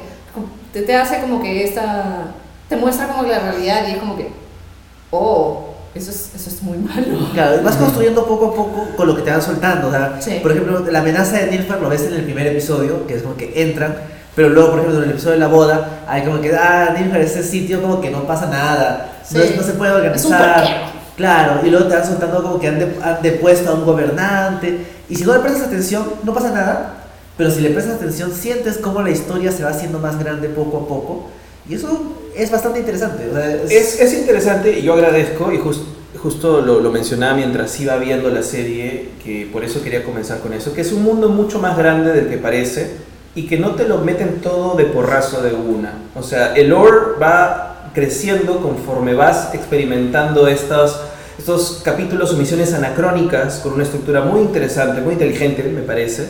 [0.74, 2.34] te, te hace como que esta,
[2.70, 4.30] te muestra como que la realidad y es como que,
[5.12, 7.06] oh, eso es, eso es muy malo.
[7.34, 9.88] claro, vas construyendo poco a poco con lo que te van soltando.
[9.88, 10.40] O sea, Sí.
[10.42, 13.36] por ejemplo, la amenaza de Nilfgaard lo ves en el primer episodio, que es como
[13.36, 13.96] que entran,
[14.36, 17.24] pero luego, por ejemplo, en el episodio de la boda, hay como que, ah, Nilfgaard,
[17.24, 19.48] ese sitio como que no pasa nada, no, Sí.
[19.48, 20.98] es- no se puede Es un organizar.
[21.16, 24.86] Claro, y luego te van soltando como que han, de- han depuesto a un gobernante.
[25.10, 26.94] Y si no le prestas atención, no pasa nada.
[27.38, 30.78] Pero si le prestas atención, sientes cómo la historia se va haciendo más grande poco
[30.78, 31.28] a poco.
[31.68, 32.00] Y eso
[32.38, 33.30] es bastante interesante.
[33.30, 35.84] o sea, es- Es, es interesante y yo agradezco y, jus-
[36.22, 40.54] justo lo, lo mencionaba mientras iba viendo la serie, que por eso quería comenzar con
[40.54, 42.92] eso, que es un mundo mucho más grande del que parece
[43.36, 45.94] y que no te lo meten todo de porrazo de una.
[46.16, 51.00] O sea, el lore va creciendo conforme vas experimentando estas,
[51.38, 56.26] estos capítulos o misiones anacrónicas con una estructura muy interesante, muy inteligente, me parece,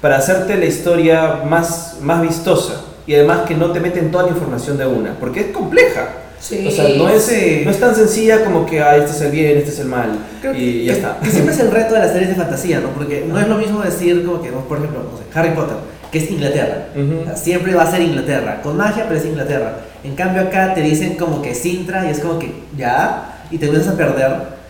[0.00, 2.80] para hacerte la historia más, más vistosa
[3.12, 6.08] y además que no te meten toda la información de una, porque es compleja.
[6.40, 6.66] Sí.
[6.66, 7.60] O sea, no es, Sí.
[7.64, 10.18] no es tan sencilla como que ah, este es el bien, este es el mal
[10.40, 11.18] Creo y que, ya está.
[11.22, 12.88] que siempre es el reto de las series de fantasía, ¿no?
[12.88, 15.76] Porque no es lo mismo decir, como que, por ejemplo, no sé, Harry Potter,
[16.10, 16.86] que es Inglaterra.
[16.96, 17.20] Ujú.
[17.20, 19.76] O sea, siempre va a ser Inglaterra, con magia, pero es Inglaterra.
[20.02, 23.66] En cambio, acá te dicen como que Sintra y es como que ya, y te
[23.66, 24.61] empiezas a perder.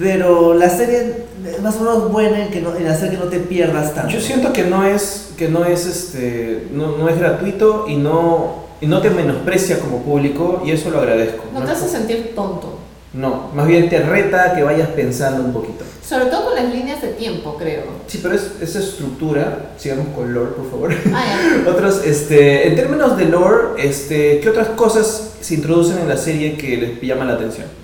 [0.00, 3.24] Pero la serie es más o menos buena en, que no, en hacer que no
[3.24, 4.10] te pierdas tanto.
[4.10, 8.64] Yo siento que no es, que no es, este, no, no es gratuito y no,
[8.80, 11.44] y no te menosprecia como público y eso lo agradezco.
[11.52, 12.78] No te hace sentir tonto.
[13.12, 15.84] No, más bien te reta que vayas pensando un poquito.
[16.02, 17.82] Sobre todo con las líneas de tiempo, creo.
[18.06, 20.94] Sí, pero es, esa estructura, sigamos con lore, por favor.
[21.12, 21.24] Ah,
[21.64, 21.70] ya.
[21.70, 26.56] Otros, este, en términos de lore, este, ¿qué otras cosas se introducen en la serie
[26.56, 27.79] que les llaman la atención?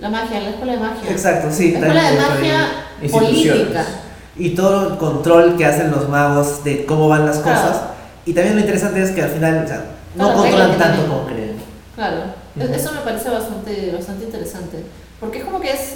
[0.00, 1.10] La magia, la escuela de magia.
[1.10, 1.72] Exacto, sí.
[1.72, 2.66] La escuela de magia
[3.10, 3.84] política.
[4.36, 7.60] Y todo el control que hacen los magos de cómo van las Claro.
[7.60, 7.82] cosas.
[8.24, 9.84] Y también lo interesante es que al final o sea,
[10.14, 11.56] no controlan que tanto como creen.
[11.96, 12.16] Claro,
[12.58, 14.84] E- eso me parece bastante, bastante interesante.
[15.18, 15.94] Porque es como que es,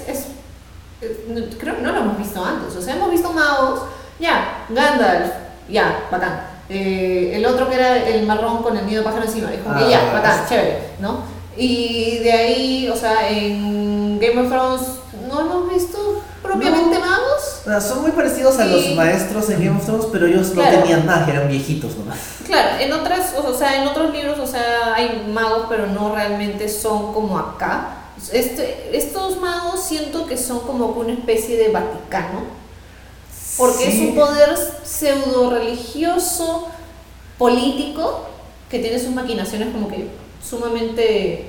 [1.29, 2.75] no- creo que no lo hemos visto antes.
[2.77, 3.83] O sea, hemos visto magos,
[4.19, 5.33] ya, Gandalf,
[5.69, 6.41] ya, bacán.
[6.69, 9.77] Eh, el otro que era el marrón con el nido de pájaro encima, es como
[9.79, 11.19] que Ah, ya, bacán, es- chévere, ¿no?
[11.57, 14.81] Y de ahí, o sea, en Game of Thrones
[15.29, 17.61] no hemos visto propiamente magos.
[17.63, 20.73] O sea, son muy parecidos a los maestros en Game of Thrones, pero ellos Claro.
[20.77, 22.19] no tenían magia, eran viejitos nomás.
[22.47, 26.69] Claro, en otras, o sea, en otros libros, o sea, hay magos, pero no realmente
[26.69, 27.97] son como acá.
[28.33, 32.41] Este, estos magos siento que son como una especie de Vaticano,
[33.57, 36.69] porque es un poder pseudo religioso,
[37.39, 38.27] político,
[38.71, 40.09] que tiene sus maquinaciones como que
[40.43, 41.47] sumamente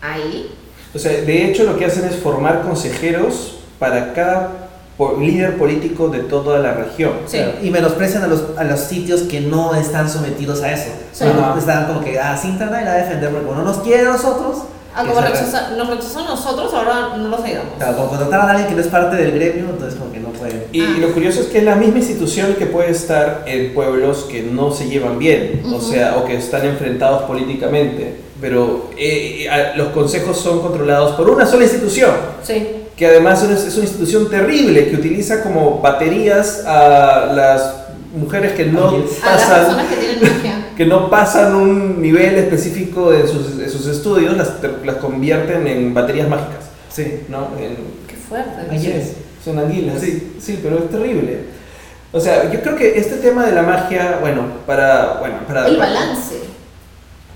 [0.00, 0.52] ahí.
[0.94, 6.08] O sea, de hecho lo que hacen es formar consejeros para cada po- líder político
[6.08, 7.12] de toda la región.
[7.26, 7.36] Sí.
[7.38, 10.90] Claro, Y menosprecian a los, a los sitios que no están sometidos a eso.
[11.12, 11.24] Sí.
[11.24, 11.56] No.
[11.58, 14.58] Están como que, ah, Sintra nadie la a defender porque no nos quiere a nosotros.
[14.98, 17.74] Ah, como rechaza- nos rechazan nosotros, ahora no los ayudamos.
[17.78, 20.28] Claro, como contrataron a alguien que no es parte del gremio, entonces como que no
[20.30, 20.64] pueden.
[20.72, 24.24] Y, y lo curioso es que es la misma institución que puede estar en pueblos
[24.30, 25.92] que no se llevan bien, o Ujú.
[25.92, 31.44] sea, o que están enfrentados políticamente, pero eh, a- los consejos son controlados por una
[31.44, 32.66] sola institución, Sí.
[32.96, 37.74] que además es es una institución terrible que utiliza como baterías a las
[38.16, 39.22] mujeres que no Ángeles.
[39.22, 40.55] A las pasan personas que tienen magia.
[40.76, 44.52] Que no pasan un nivel específico de sus, de sus estudios, las,
[44.84, 47.22] las convierten en baterías mágicas, Sí.
[47.28, 47.48] ¿no?
[47.58, 48.50] En- Qué fuerte.
[48.70, 49.12] Ángeles.
[49.44, 50.00] son anguilas.
[50.00, 50.36] Sí.
[50.40, 51.44] sí, pero es terrible.
[52.12, 55.76] O sea, yo creo que este tema de la magia, bueno, para, bueno, para El
[55.76, 56.40] balance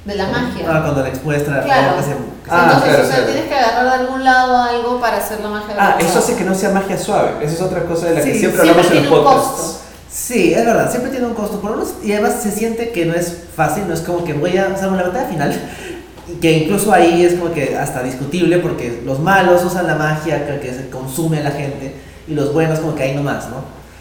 [0.04, 0.64] de la magia.
[0.68, 1.96] Ah, cuando les muestra Claro.
[1.98, 3.32] que se- que se- Ah, Entonces, claro, o sea, claro.
[3.32, 6.36] tienes que agarrar de algún lado algo para hacer la magia de Ah, eso hace
[6.36, 7.30] que no sea magia suave.
[7.42, 9.79] Esa es otra cosa de la que Sí, siempre siempre hablamos en los podcasts.
[10.12, 13.14] Sí, es verdad, siempre tiene un costo por unos, y además se siente que no
[13.14, 15.54] es fácil, no es como que voy a usar una batalla final,
[16.28, 20.46] y que incluso ahí es como que hasta discutible porque los malos usan la magia
[20.46, 21.92] que, que se consume a la gente
[22.26, 23.56] y los buenos como que ahí nomás, ¿no?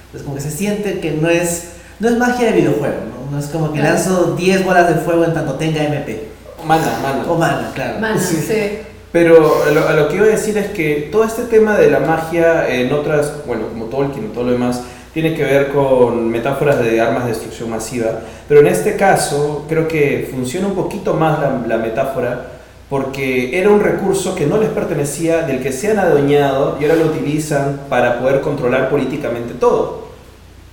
[0.08, 1.66] Entonces como que se siente que no es,
[2.00, 2.96] no es magia de videojuego,
[3.26, 3.32] ¿no?
[3.32, 3.96] No es como que Claro.
[3.96, 6.28] lanzo 10 bolas de fuego en tanto tenga MP,
[6.66, 7.24] Mana, mana.
[7.28, 8.00] o mana, claro.
[8.00, 8.36] Mana, Sí.
[8.48, 8.80] sí.
[9.12, 11.90] Pero a lo, a lo que iba a decir es que todo este tema de
[11.90, 14.82] la magia en otras, bueno, como Tolkien y todo lo demás,
[15.22, 18.22] tiene que ver con metáforas de armas de destrucción masiva.
[18.48, 22.52] Pero en este caso creo que funciona un poquito más la, la metáfora
[22.90, 26.96] porque era un recurso que no les pertenecía, del que se han adueñado y ahora
[26.96, 30.08] lo utilizan para poder controlar políticamente todo.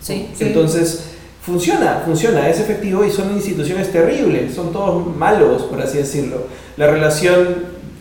[0.00, 0.30] Sí.
[0.38, 1.08] Entonces,
[1.42, 6.44] funciona, funciona, es efectivo y son instituciones terribles, son todos malos, por así decirlo.
[6.76, 7.56] La relación,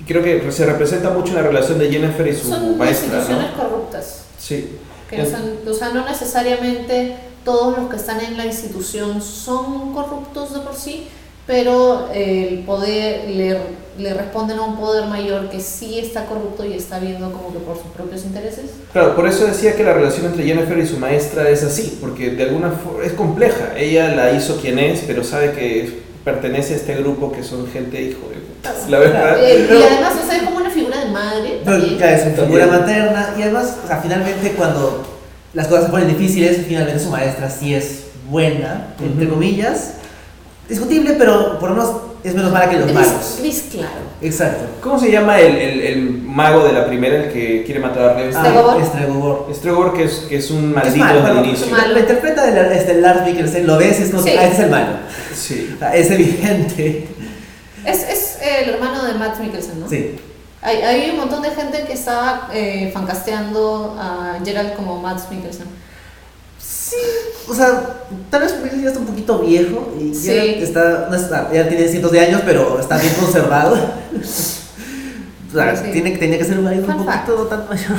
[0.08, 3.64] creo que se representa mucho la relación de Jennifer y su Son maestra, instituciones ¿no?
[3.64, 4.26] corruptas.
[4.38, 4.78] Sí.
[5.22, 10.76] O sea, no necesariamente todos los que están en la institución son corruptos de por
[10.76, 11.08] sí,
[11.46, 13.58] pero eh, el poder le,
[14.00, 17.60] le responden a un poder mayor que sí está corrupto y está viendo como que
[17.60, 18.72] por sus propios intereses.
[18.92, 22.32] Claro, por eso decía que la relación entre Jennifer y su maestra es así, porque
[22.32, 23.74] de alguna forma es compleja.
[23.78, 28.02] Ella la hizo quien es, pero sabe que pertenece a este grupo que son gente
[28.02, 28.46] hijo de
[28.90, 29.44] la verdad.
[29.44, 30.70] Eh, y además, o sea, es como una
[31.26, 31.62] madre.
[31.66, 35.04] Pero ya es su figura materna y además, o sea, finalmente cuando
[35.54, 39.36] las cosas se ponen difíciles, finalmente su maestra sí es buena, entre Ujú.
[39.36, 39.92] comillas.
[40.68, 41.92] Discutible, pero por lo menos
[42.24, 43.38] es menos mala que los Gris, malos.
[43.40, 44.06] gris claro.
[44.20, 44.64] Exacto.
[44.82, 48.32] ¿Cómo se llama el, el- el mago de la primera, el que quiere matar a?
[48.32, 48.82] Stregobor.
[48.82, 49.48] Ah, Stregobor.
[49.54, 51.68] Stregobor, que es, que es un Es maldito malo, desde el inicio.
[51.70, 51.94] malo.
[51.94, 54.30] Lo interpreta el, este, Lars Mikkelsen, lo ves, es como Sí.
[54.30, 54.88] ah, este es el malo.
[55.36, 55.72] Sí.
[55.76, 57.08] O sea, es evidente.
[57.86, 59.88] Es, es el hermano de Matt Mikkelsen, ¿no?
[59.88, 60.16] Sí.
[60.66, 65.68] Hay, hay un montón de gente que estaba eh, fancasteando a Gerald como Matt Mikkelsen.
[66.58, 66.96] Sí,
[67.48, 67.98] o sea,
[68.32, 71.88] tal vez Mikkelsen ya está un poquito viejo y ya está, no está, ya tiene
[71.88, 73.76] cientos de años, pero está bien conservado.
[75.50, 75.92] o sea, Sí.
[75.92, 77.98] tiene, tenía que ser un marido un poquito no tan mayor.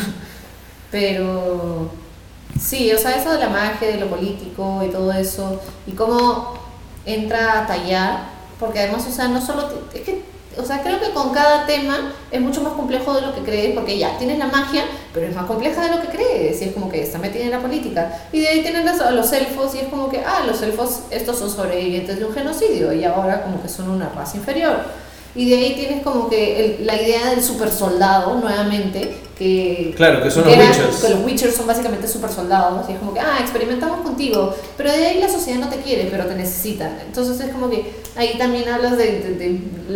[0.90, 1.90] Pero
[2.60, 6.54] sí, o sea, eso de la magia, de lo político y todo eso, y cómo
[7.04, 8.24] entra a tallar,
[8.58, 10.22] porque además, o sea, no solo, es que,
[10.58, 13.74] o sea, creo que con cada tema es mucho más complejo de lo que crees,
[13.74, 16.72] porque ya tienes la magia, pero es más compleja de lo que crees, y es
[16.72, 18.20] como que está metida en la política.
[18.32, 21.38] Y de ahí tienes a los elfos, y es como que, ah, los elfos, estos
[21.38, 25.05] son sobrevivientes de un genocidio, y ahora como que son una raza inferior.
[25.36, 29.92] Y de ahí tienes como que el- la idea del super soldado, nuevamente, que...
[29.96, 30.96] Claro, que son los que eran- Witchers.
[31.04, 34.90] que los Witchers son básicamente super soldados, y es como que, ah, experimentamos contigo, pero
[34.90, 36.90] de ahí la sociedad no te quiere, pero te necesita.
[37.06, 39.34] Entonces es como que ahí también hablas de, de-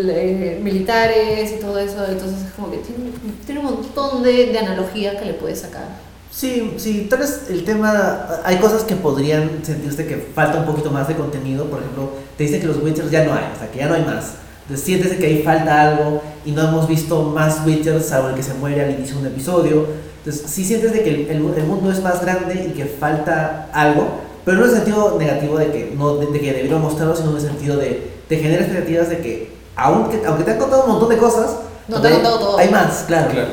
[0.02, 3.10] de, eh, militares y todo eso, entonces es como que tiene,
[3.46, 5.84] tiene un montón de, de analogías que le puedes sacar.
[6.30, 10.90] Sí, sí, tal vez el tema, hay cosas que podrían sentirse que falta un poquito
[10.90, 13.70] más de contenido, por ejemplo, te dice que los Witchers ya no hay, o sea,
[13.72, 14.34] que ya no hay más.
[14.70, 18.42] Entonces sientes que ahí falta algo y no hemos visto más Witchers salvo el que
[18.44, 19.86] se muere al inicio de un episodio.
[20.18, 22.84] Entonces sí sientes de que el, el mu- el mundo es más grande y que
[22.84, 24.06] falta algo,
[24.44, 27.30] pero no en el sentido negativo de que, no, de, de que debieron mostrarlo, sino
[27.30, 30.90] en el sentido de, de generar expectativas de que, aunque, aunque te han contado un
[30.92, 31.56] montón de cosas,
[31.88, 32.58] No te han contado todo.
[32.58, 33.32] hay más, claro.
[33.32, 33.48] Claro.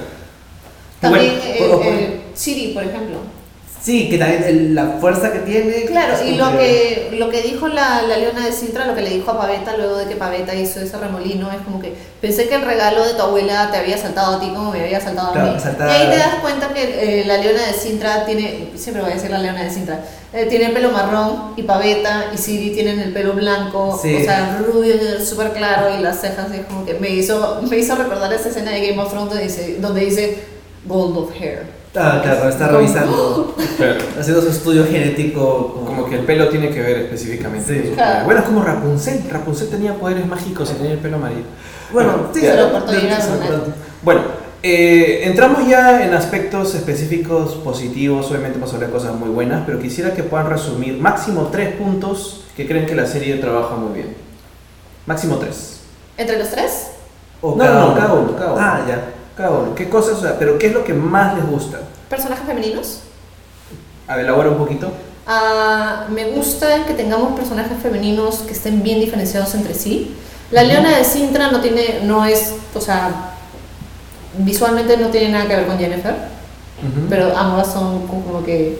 [1.01, 3.17] También Bueno, eh, por- por- eh, Siri, por ejemplo.
[3.87, 5.85] Sí, que también el- la fuerza que tiene.
[5.85, 9.11] Claro, y lo que, lo que dijo la, la leona de Sintra, lo que le
[9.11, 12.55] dijo a Paveta luego de que Paveta hizo ese remolino, es como que pensé que
[12.55, 15.51] el regalo de tu abuela te había saltado a ti como me había saltado Claro,
[15.51, 15.59] a mí.
[15.63, 19.15] Y ahí te das cuenta que eh, la leona de Sintra tiene, siempre voy a
[19.15, 20.01] decir la leona de Sintra,
[20.33, 24.17] eh, tiene el pelo marrón y Paveta y Siri tienen el pelo blanco, Sí.
[24.17, 24.95] o sea, rubio,
[25.25, 28.71] súper claro y las cejas, es como que me hizo, me hizo recordar esa escena
[28.71, 30.37] de Game of Thrones donde dice, donde dice
[30.85, 31.76] Gold of Hair.
[31.99, 33.95] Ah, claro, está Como- revisando, Claro.
[34.19, 35.83] haciendo su estudio genético.
[35.85, 37.73] Como que el pelo tiene que ver específicamente.
[37.83, 37.89] Sí.
[37.95, 38.11] Claro.
[38.11, 38.25] poder.
[38.25, 39.23] Bueno, es como Rapunzel.
[39.29, 41.41] Rapunzel tenía poderes mágicos y tenía el pelo amarillo.
[41.91, 42.69] Bueno, sí, se ya- lo.
[44.03, 44.21] Bueno,
[44.63, 48.27] eh, entramos ya en aspectos específicos positivos.
[48.29, 51.73] Obviamente vamos a hablar de cosas muy buenas, pero quisiera que puedan resumir máximo tres
[51.75, 54.15] puntos que creen que la serie trabaja muy bien.
[55.05, 55.79] Máximo tres.
[56.17, 56.87] ¿Entre los tres?
[57.41, 58.61] O No, no, cada uno, cada uno.
[58.61, 59.01] Ah, ya.
[59.37, 59.75] Cada uno.
[59.75, 60.17] ¿Qué cosas?
[60.17, 61.79] o sea, pero ¿qué es lo que más les gusta?
[62.09, 63.01] ¿Personajes femeninos?
[64.07, 64.91] A ver, elabora un poquito.
[65.27, 70.15] Ah, me gusta que tengamos personajes femeninos que estén bien diferenciados entre sí.
[70.49, 73.33] La Leona de Sintra no tiene, no es, o sea,
[74.37, 76.15] visualmente no tiene nada que ver con Jennifer,
[77.09, 78.79] pero ambas son como que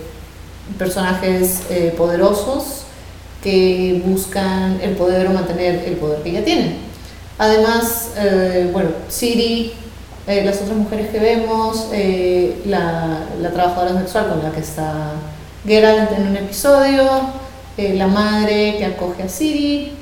[0.77, 2.83] personajes eh, poderosos
[3.43, 6.77] que buscan el poder o mantener el poder que ya tienen.
[7.37, 9.73] Además, eh, bueno, Siri,
[10.27, 15.11] eh, las otras mujeres que vemos, eh, la, la trabajadora sexual con la que está
[15.65, 17.03] Geralt en un episodio,
[17.77, 19.93] eh, la madre que acoge a Siri,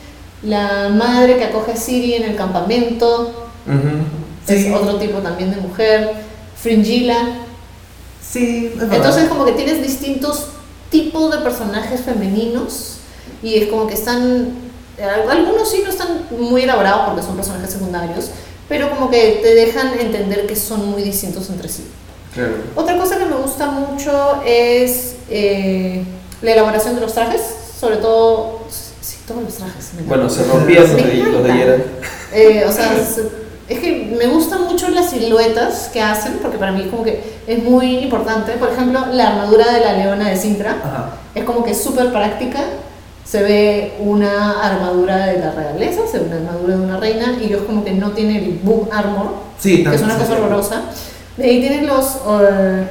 [0.43, 4.51] la madre que acoge a Siri en el campamento, Ujú.
[4.53, 4.71] es Sí.
[4.73, 6.11] otro tipo también de mujer,
[6.55, 7.17] Fringilla,
[8.21, 10.47] Sí, es entonces como que tienes distintos
[10.89, 12.97] tipos de personajes femeninos
[13.41, 14.49] y es como que están,
[15.29, 18.31] algunos sí no están muy elaborados porque son personajes secundarios,
[18.67, 21.85] pero como que te dejan entender que son muy distintos entre sí.
[22.33, 22.53] Claro.
[22.75, 26.03] Otra cosa que me gusta mucho es eh,
[26.41, 27.41] la elaboración de los trajes,
[27.79, 29.91] sobre todo, sí, todos los trajes.
[29.95, 30.83] me Bueno, se rompían
[31.31, 31.85] los de.
[32.33, 33.21] Eh, o sea, es,
[33.69, 37.63] es que me gustan mucho las siluetas que hacen, porque para mí como que es
[37.63, 38.53] muy importante.
[38.53, 41.17] Por ejemplo, la armadura de la leona de Sintra Ajá.
[41.33, 42.59] es como que súper práctica.
[43.25, 47.51] Se ve una armadura de la realeza, se ve una armadura de una reina, y
[47.53, 50.81] es como que no tiene el boom armor, Sí, que es una cosa horrorosa.
[51.37, 52.87] De ahí tienen los, eh,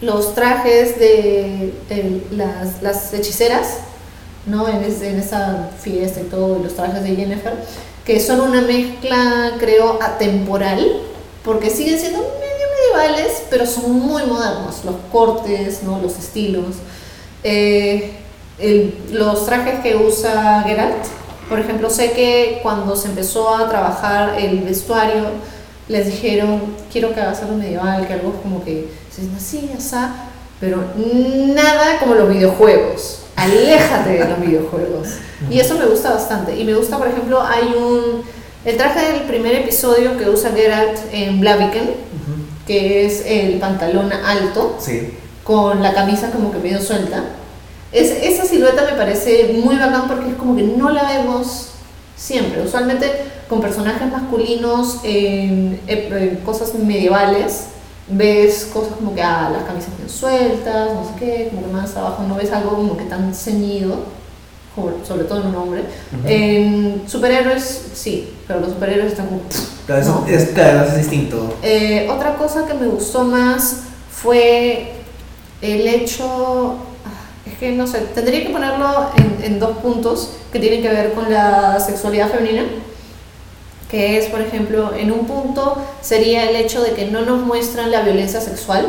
[0.00, 3.74] los trajes de el- las, las hechiceras,
[4.46, 4.66] ¿no?
[4.68, 7.52] En, es- en esa fiesta y todo, los trajes de Jennifer,
[8.06, 10.84] que son una mezcla, creo, atemporal,
[11.44, 16.00] porque siguen siendo medio medievales, pero son muy modernos, los cortes, ¿no?
[16.00, 16.76] Los estilos.
[17.44, 18.12] Eh,
[18.58, 21.04] el- los trajes que usa Geralt,
[21.48, 25.24] por ejemplo, sé que cuando se empezó a trabajar el vestuario,
[25.88, 26.60] les dijeron,
[26.92, 28.88] quiero que hagas algo medieval, que algo como que,
[29.36, 29.96] así, así,
[30.60, 30.82] pero
[31.54, 33.20] nada como los videojuegos.
[33.36, 35.08] aléjate de los videojuegos.
[35.48, 36.58] Y eso me gusta bastante.
[36.58, 38.22] Y me gusta, por ejemplo, hay un...
[38.64, 41.90] El traje del primer episodio que usa Geralt en Blaviken,
[42.66, 45.12] que es el pantalón alto, Sí.
[45.44, 47.22] con la camisa como que medio suelta.
[47.92, 51.68] Es, esa silueta me parece muy bacán porque es como que no la vemos
[52.16, 52.60] siempre.
[52.62, 53.10] Usualmente
[53.48, 57.64] con personajes masculinos en, ep- en cosas medievales
[58.10, 61.94] ves cosas como que ah, las camisas bien sueltas, no sé qué, como que más
[61.96, 63.96] abajo no ves algo como que tan ceñido,
[65.06, 65.82] sobre todo en un hombre.
[66.26, 69.40] En superhéroes sí, pero los superhéroes están como...
[69.86, 70.32] Claro, eso No.
[70.32, 71.54] es, claro, eso es distinto.
[71.62, 74.92] Eh, otra cosa que me gustó más fue
[75.60, 76.76] el hecho,
[77.58, 81.30] que no sé, tendría que ponerlo en, en dos puntos que tienen que ver con
[81.32, 82.64] la sexualidad femenina,
[83.90, 87.90] que es, por ejemplo, en un punto sería el hecho de que no nos muestran
[87.90, 88.86] la violencia sexual,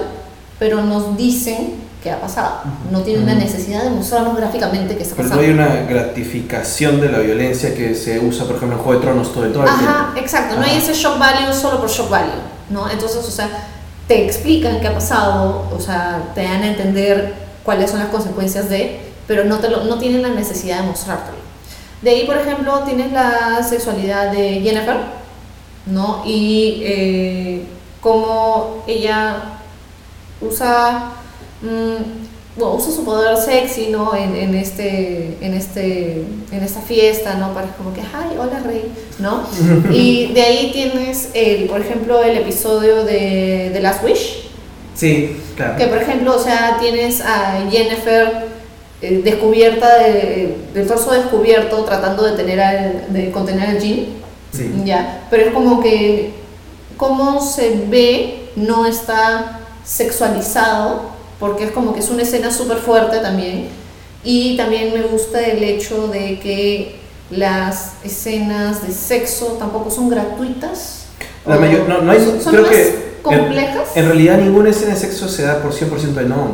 [0.59, 2.61] pero nos dicen que ha pasado.
[2.91, 5.47] No tienen la necesidad de mostrarnos gráficamente que está Pero no pasando.
[5.47, 9.33] hay una gratificación de la violencia que se usa, por ejemplo, en Juego de Tronos
[9.33, 10.19] todo el, todo el Ajá, tiempo.
[10.19, 10.55] exacto.
[10.55, 12.31] No hay ese shock value solo por shock value,
[12.69, 12.89] ¿no?
[12.89, 13.49] Entonces, o sea,
[14.07, 17.33] te explican qué ha pasado, o sea, te dan a entender
[17.69, 21.37] cuáles son las consecuencias de, pero no, te lo, no tienen la necesidad de mostrártelo.
[22.01, 24.97] De ahí, por ejemplo, tienes la sexualidad de Jennifer,
[25.85, 26.23] ¿no?
[26.25, 27.63] Y eh,
[28.01, 29.59] cómo ella
[30.41, 31.11] usa,
[31.61, 34.15] mm, bueno, usa su poder sexy, ¿no?
[34.15, 37.53] En, en, este, en, este, en esta fiesta, ¿no?
[37.53, 39.43] Para como que, ay, hola rey, ¿no?
[39.91, 44.48] y de ahí tienes, el, por ejemplo, el episodio de The Last Wish,
[44.99, 45.77] Sí, claro.
[45.77, 48.47] que por ejemplo, o sea, tienes a Jennifer
[49.01, 54.17] eh, descubierta, de- del torso descubierto, tratando de, tener al, de contener al Jin,
[54.51, 54.69] Sí.
[54.83, 56.31] ya, pero es como que
[56.97, 61.03] cómo se ve no está sexualizado,
[61.39, 63.67] porque es como que es una escena súper fuerte también.
[64.23, 66.95] Y también me gusta el hecho de que
[67.29, 71.05] las escenas de sexo tampoco son gratuitas.
[71.45, 73.89] La mayor- no, no hay, creo más que complejas.
[73.95, 76.51] En, en realidad ninguna escena de sexo se da por 100% de no.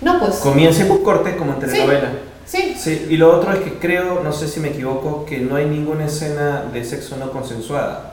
[0.00, 0.36] no, pues.
[0.36, 2.10] Comienza y corte como en telenovela.
[2.44, 5.56] Sí, Sí, y lo otro es que creo, no sé si me equivoco, que no
[5.56, 8.12] hay ninguna escena de sexo no consensuada.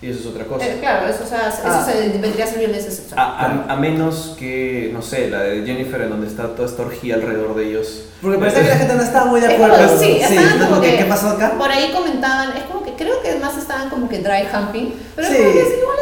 [0.00, 0.66] Y eso es otra cosa.
[0.66, 1.86] eh, claro, eso, o sea, eso Ah.
[1.88, 3.20] se vendría a ser violencia sexual.
[3.20, 3.22] A,
[3.68, 7.14] a- a menos que, no sé, la de Jennifer en donde está toda esta orgía
[7.14, 8.06] alrededor de ellos.
[8.20, 9.76] Porque parece que la gente no estaba muy de Es acuerdo.
[9.86, 10.68] como- sí, estaban ¿no?
[10.70, 11.52] como ¿Qué- que- ¿Qué pasó acá?
[11.56, 15.28] Por ahí comentaban, es como que creo que además estaban como que dry humping, pero
[15.28, 15.34] Sí.
[15.36, 15.96] es como que es igual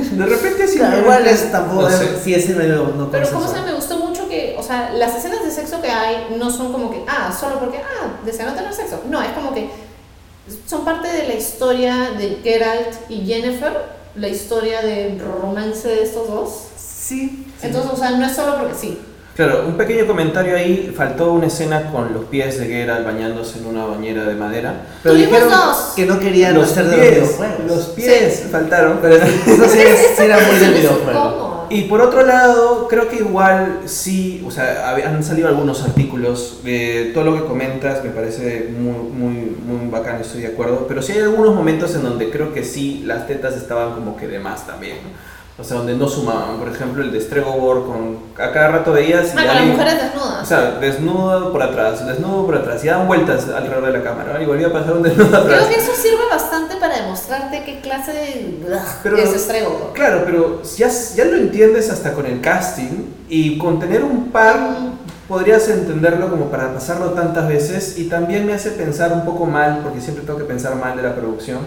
[0.00, 0.78] de repente sí.
[0.78, 2.18] Claro, igual es tampoco, No sé.
[2.22, 5.44] sí es medio no Pero como sea, me gustó mucho que, o sea, las escenas
[5.44, 9.02] de sexo que hay no son como que, ah, solo porque, ah, desean tener sexo.
[9.08, 9.70] No, es como que
[10.66, 13.72] son parte de la historia de Geralt y Jennifer,
[14.14, 16.50] la historia de romance de estos dos.
[16.76, 17.46] Sí.
[17.60, 17.66] sí.
[17.66, 18.98] Entonces, o sea, no es solo porque sí.
[19.36, 20.92] Claro, un pequeño comentario ahí.
[20.96, 24.86] Faltó una escena con los pies de Geralt bañándose en una bañera de madera.
[25.02, 25.92] Pero Tuvimos dijeron dos.
[25.94, 27.66] que no querían los hacer de pies, los videojuegos.
[27.76, 28.98] los pies faltaron.
[29.02, 31.66] Pero eso sí, es- sí era muy del videojuego.
[31.68, 37.10] Y por otro lado, creo que igual sí, o sea, han salido algunos artículos de
[37.12, 41.10] todo lo que comentas, me parece muy, muy, muy bacán, estoy de acuerdo, pero sí
[41.12, 44.64] hay algunos momentos en donde creo que sí, las tetas estaban como que de más
[44.64, 45.35] también, ¿no?
[45.58, 49.28] O sea, donde no sumaban, por ejemplo, el de Stregobor, con, a cada rato veías...
[49.28, 50.42] y Ah, con las mujeres desnudas.
[50.42, 54.42] O sea, desnudo por atrás, desnudo por atrás, y daban vueltas alrededor de la cámara,
[54.42, 55.44] y volvía a pasar un desnudo atrás.
[55.64, 58.64] Creo que eso sirve bastante para demostrarte qué clase de
[59.02, 59.92] Pero- es estrego.
[59.94, 64.56] Claro, pero ya, ya lo entiendes hasta con el casting y con tener un par
[65.26, 69.80] podrías entenderlo como para pasarlo tantas veces y también me hace pensar un poco mal,
[69.82, 71.60] porque siempre tengo que pensar mal de la producción,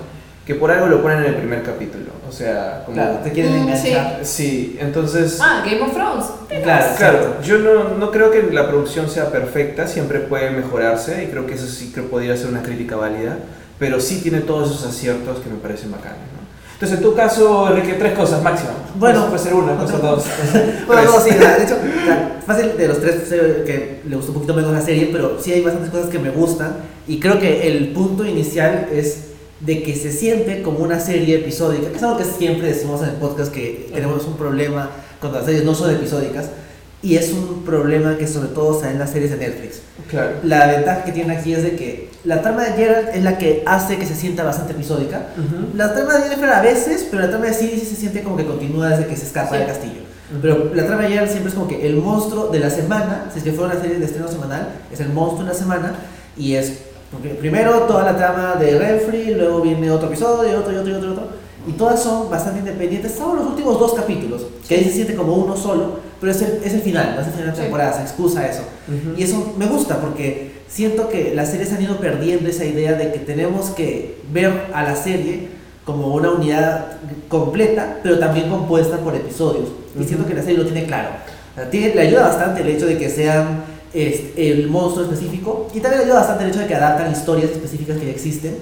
[0.50, 2.06] que por algo lo ponen en el primer capítulo.
[2.28, 2.96] O sea, como...
[2.96, 4.20] Claro, te quieren Mm, enganchar.
[4.24, 5.38] Sí, entonces...
[5.40, 6.26] Ah, Game of Thrones.
[6.64, 11.28] Claro, Claro, yo no, no creo que la producción sea perfecta, siempre puede mejorarse y
[11.28, 13.38] creo que eso sí que podría ser una crítica válida,
[13.78, 16.18] pero sí tiene todos esos aciertos que me parecen bacanes.
[16.18, 16.40] ¿no?
[16.74, 18.72] Entonces, en tu caso, Enrique, tres cosas máximo.
[18.96, 20.26] Bueno, puede ser una, puede ser dos.
[20.88, 24.38] Bueno, no, sí, de hecho, o sea, fácil de los tres que le gustó un
[24.40, 27.68] poquito menos la serie, pero sí hay bastantes cosas que me gustan y creo que
[27.68, 29.29] el punto inicial es
[29.62, 33.16] de que se siente como una serie episódica, es algo que siempre decimos en el
[33.16, 34.90] podcast que tenemos un problema
[35.20, 36.46] cuando las series no son episódicas
[37.02, 39.80] y es un problema que sobre todo da en las series de Netflix.
[40.10, 40.32] Claro.
[40.44, 43.64] La ventaja que tiene aquí es de que la trama de Geralt es la que
[43.66, 45.28] hace que se sienta bastante episódica.
[45.76, 48.36] La trama de Jennifer a veces, pero la trama de Ciri sí se siente como
[48.38, 49.58] que continúa desde que se escapa Sí.
[49.60, 50.02] del castillo.
[50.42, 53.40] Pero la trama de Geralt siempre es como que el monstruo de la semana, si
[53.40, 55.96] es que fuera una serie de estreno semanal, es el monstruo de la semana
[56.38, 56.74] y es
[57.12, 60.96] porque primero toda la trama de Renfrey, luego viene otro episodio, otro y otro y
[60.96, 61.28] otro y otro.
[61.68, 65.34] Y todas son bastante independientes, salvo los últimos dos capítulos, que ahí se siente como
[65.36, 67.62] uno solo, pero es el, es el final, no es el final de Sí.
[67.64, 68.62] temporada, se excusa eso.
[69.18, 73.12] Y eso me gusta porque siento que las series han ido perdiendo esa idea de
[73.12, 75.50] que tenemos que ver a la serie
[75.86, 76.98] como una unidad
[77.28, 79.70] completa, pero también compuesta por episodios.
[80.00, 81.10] Y siento que la serie lo tiene claro.
[81.54, 83.64] O sea, tiene- le ayuda bastante el hecho de que sean
[83.94, 87.98] este, el monstruo específico y también ayuda bastante el hecho de que adaptan historias específicas
[87.98, 88.56] que ya existen.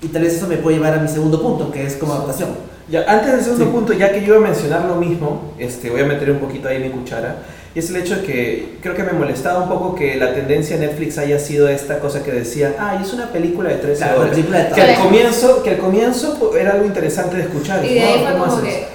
[0.00, 2.50] Y tal vez eso me puede llevar a mi segundo punto, que es como adaptación.
[2.88, 3.70] Ya, antes del segundo Sí.
[3.72, 6.68] punto, ya que yo iba a mencionar lo mismo, este, voy a meter un poquito
[6.68, 7.36] ahí mi cuchara,
[7.74, 10.78] y es el hecho de que creo que me molestaba un poco que la tendencia
[10.78, 14.20] de Netflix haya sido esta cosa que decía, ah, es una película de 13 Claro,
[14.20, 14.30] horas.
[14.30, 17.84] película de Que al comienzo, que al comienzo pues, era algo interesante de escuchar.
[17.84, 18.22] Y de ahí ¿no?
[18.22, 18.74] fue ¿Cómo como haces?
[18.74, 18.86] que.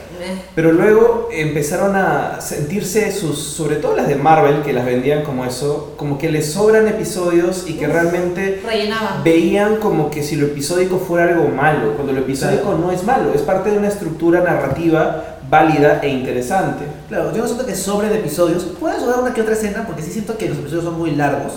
[0.55, 5.45] Pero luego empezaron a sentirse sus, sobre todo las de Marvel, que las vendían como
[5.45, 9.23] eso, como que les sobran episodios y que realmente rellenaban.
[9.23, 13.33] veían como que si lo episódico fuera algo malo, cuando lo episódico no es malo,
[13.33, 16.85] es parte de una estructura narrativa válida e interesante.
[17.09, 18.63] Claro, yo no siento que sobren episodios.
[18.79, 21.53] Pueden sobrar una que otra escena, porque sí siento que los episodios son muy largos,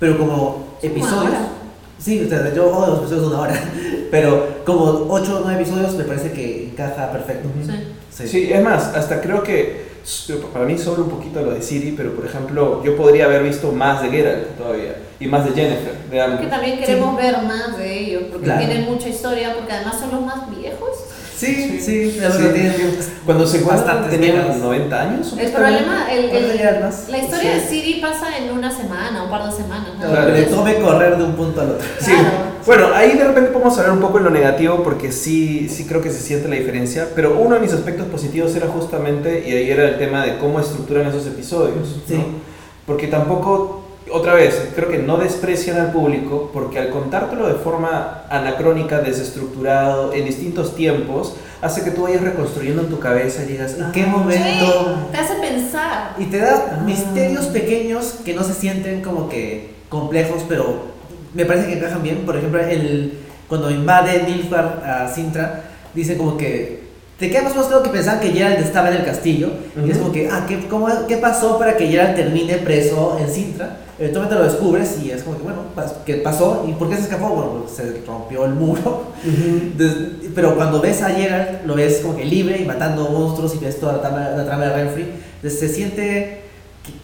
[0.00, 1.34] pero como episodios.
[1.34, 1.57] hora.
[1.98, 3.60] Sí, o sea, yo odio los episodios de una hora,
[4.10, 7.48] pero como 8 o 9 episodios me parece que encaja perfecto.
[7.64, 7.72] Sí.
[8.10, 8.28] Sí.
[8.28, 9.88] Sí, es más, hasta creo que
[10.52, 13.70] para mí sobra un poquito lo de Siri, pero por ejemplo, yo podría haber visto
[13.72, 16.40] más de Geralt todavía y más de Jennifer, de ambos.
[16.40, 18.64] Que también queremos ver más de ellos, porque Claro.
[18.66, 20.88] tienen mucha historia, porque además son los más viejos.
[21.38, 22.18] Sí, sí, Sí.
[22.52, 22.74] tiene-
[23.24, 24.56] Cuando se Bastantes tenían décadas.
[24.58, 25.34] 90 años.
[25.38, 27.58] El problema, el, ¿Cuántos el- la historia Sí.
[27.60, 29.88] de Siri pasa en una semana, un par de semanas.
[30.00, 30.08] ¿no?
[30.10, 30.32] Claro.
[30.32, 31.86] Le tome correr de un punto al otro.
[32.00, 32.10] Sí.
[32.12, 32.28] Claro.
[32.66, 36.02] Bueno, ahí de repente podemos hablar un poco en lo negativo porque sí, sí creo
[36.02, 39.70] que se siente la diferencia, pero uno de mis aspectos positivos era justamente, y ahí
[39.70, 42.00] era el tema de cómo estructuran esos episodios.
[42.06, 42.14] Sí.
[42.14, 42.24] ¿no?
[42.84, 48.22] Porque tampoco, otra vez, creo que no desprecian al público porque al contártelo de forma
[48.30, 53.74] anacrónica, desestructurado, en distintos tiempos, hace que tú vayas reconstruyendo en tu cabeza y digas,
[53.74, 54.96] ¿En "Ah, qué Sí, momento?
[55.12, 56.14] te hace pensar.
[56.18, 56.82] Y te da Ah.
[56.84, 60.82] misterios pequeños que no se sienten como que complejos, pero
[61.34, 62.18] me parece que encajan bien.
[62.24, 66.77] Por ejemplo, el, cuando invade Nilfgaard a Sintra, dice como que
[67.18, 69.50] te queda más claro que pensaban que Geralt estaba en el castillo.
[69.84, 73.28] Y es como que, ah, ¿qué, cómo, ¿qué pasó para que Geralt termine preso en
[73.32, 73.78] Sintra?
[73.98, 75.58] Eventualmente lo descubres y es como que, bueno,
[76.06, 76.64] ¿qué pasó?
[76.68, 77.30] ¿Y por qué se escapó?
[77.30, 79.06] Bueno, pues se rompió el muro.
[79.76, 83.58] Des- pero cuando ves a Geralt, lo ves como que libre y matando monstruos y
[83.58, 85.12] ves toda la trama, la trama de Renfrey.
[85.36, 86.42] Entonces, se siente.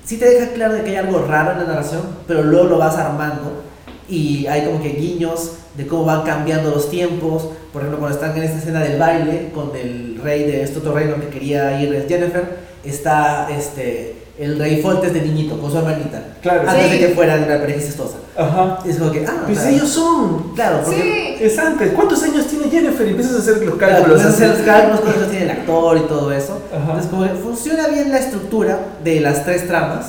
[0.05, 2.79] Sí te deja claro de que hay algo raro en la narración, pero luego lo
[2.79, 3.63] vas armando
[4.09, 7.49] y hay como que guiños de cómo van cambiando los tiempos.
[7.75, 10.95] Por ejemplo, cuando están en esta escena del baile con el rey de este otro
[10.95, 12.45] reino que quería ir es Jennifer,
[12.85, 16.23] está este, el rey Foltes de niñito con su hermanita.
[16.41, 16.69] Claro.
[16.69, 16.93] Antes Sí.
[16.93, 18.19] de que fueran una pareja incestuosa.
[18.37, 18.79] Ajá.
[18.85, 20.55] Y es como que, ah, Pues ellos son.
[20.55, 21.37] Claro, porque.
[21.39, 21.45] Sí.
[21.45, 21.91] Es antes.
[21.95, 23.07] ¿Cuántos años tiene Jennifer?
[23.09, 24.21] Y empiezas a hacer los Claro, cálculos.
[24.23, 26.61] puedes hacer los cálculos, cuántos tiene el actor y todo eso.
[26.73, 26.85] Ajá.
[26.85, 30.07] Entonces, como que funciona bien la estructura de las tres tramas.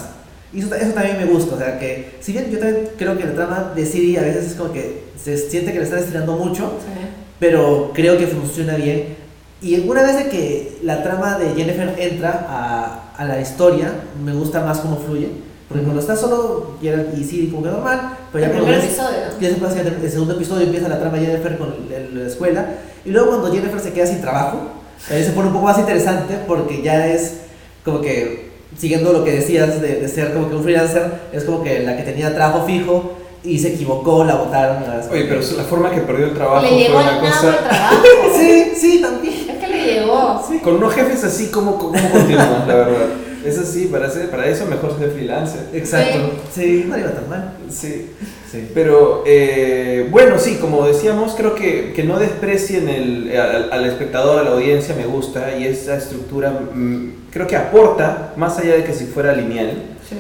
[0.54, 1.56] Y eso, eso también me gusta.
[1.56, 4.52] O sea, que si bien yo también creo que la trama de Siri a veces
[4.52, 6.92] es como que se siente que le están estirando mucho, Sí.
[7.40, 9.16] Pero creo que funciona bien.
[9.62, 13.92] Y una vez de que la trama de Jennifer entra a, a la historia,
[14.24, 15.30] me gusta más cómo fluye.
[15.68, 18.00] Porque cuando está solo Geralt y Siri como que normal,
[18.32, 19.18] pero ya el cuando primer ves- episodio.
[19.40, 19.50] ya
[20.00, 22.66] se el segundo episodio empieza la trama de Jennifer con el- la escuela
[23.04, 24.60] y luego cuando Jennifer se queda sin trabajo
[25.10, 27.38] ahí se pone un poco más interesante porque ya es
[27.84, 31.64] como que siguiendo lo que decías de, de ser como que un freelancer es como
[31.64, 33.14] que la que tenía trabajo fijo
[33.46, 36.78] y se equivocó la la- Oye, pero la forma que perdió el trabajo Le fue
[36.80, 37.50] llegó una cosa.
[37.50, 37.96] el trabajo.
[38.40, 40.44] sí sí también Es que le llegó.
[40.48, 43.08] Sí, con unos jefes así, ¿cómo, cómo continúas, la verdad?
[43.46, 45.68] Eso sí, para, hacer- para eso mejor ser freelancer.
[45.72, 48.10] exacto sí no le iba tan mal Sí.
[48.52, 53.86] sí Pero eh, bueno, sí, como decíamos, creo que, que no desprecien el, al, al
[53.86, 58.74] espectador, a la audiencia, me gusta y esa estructura mm, creo que aporta, más allá
[58.78, 59.74] de que si fuera lineal.
[60.10, 60.16] Sí.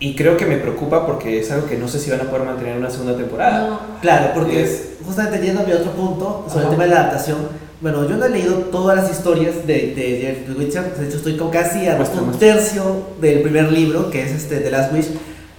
[0.00, 2.44] Y creo que me preocupa porque es algo que no sé si van a poder
[2.44, 3.68] mantener en una segunda temporada.
[3.68, 3.80] No.
[4.02, 6.68] Claro, porque Es- justamente yendo a mi otro punto sobre Ajá.
[6.68, 7.38] el tema de la adaptación.
[7.80, 11.36] Bueno, yo no he leído todas las historias de, de the Witcher, de hecho estoy
[11.36, 12.82] con casi a un tercio
[13.20, 15.08] del primer libro, que es este The Last Wish,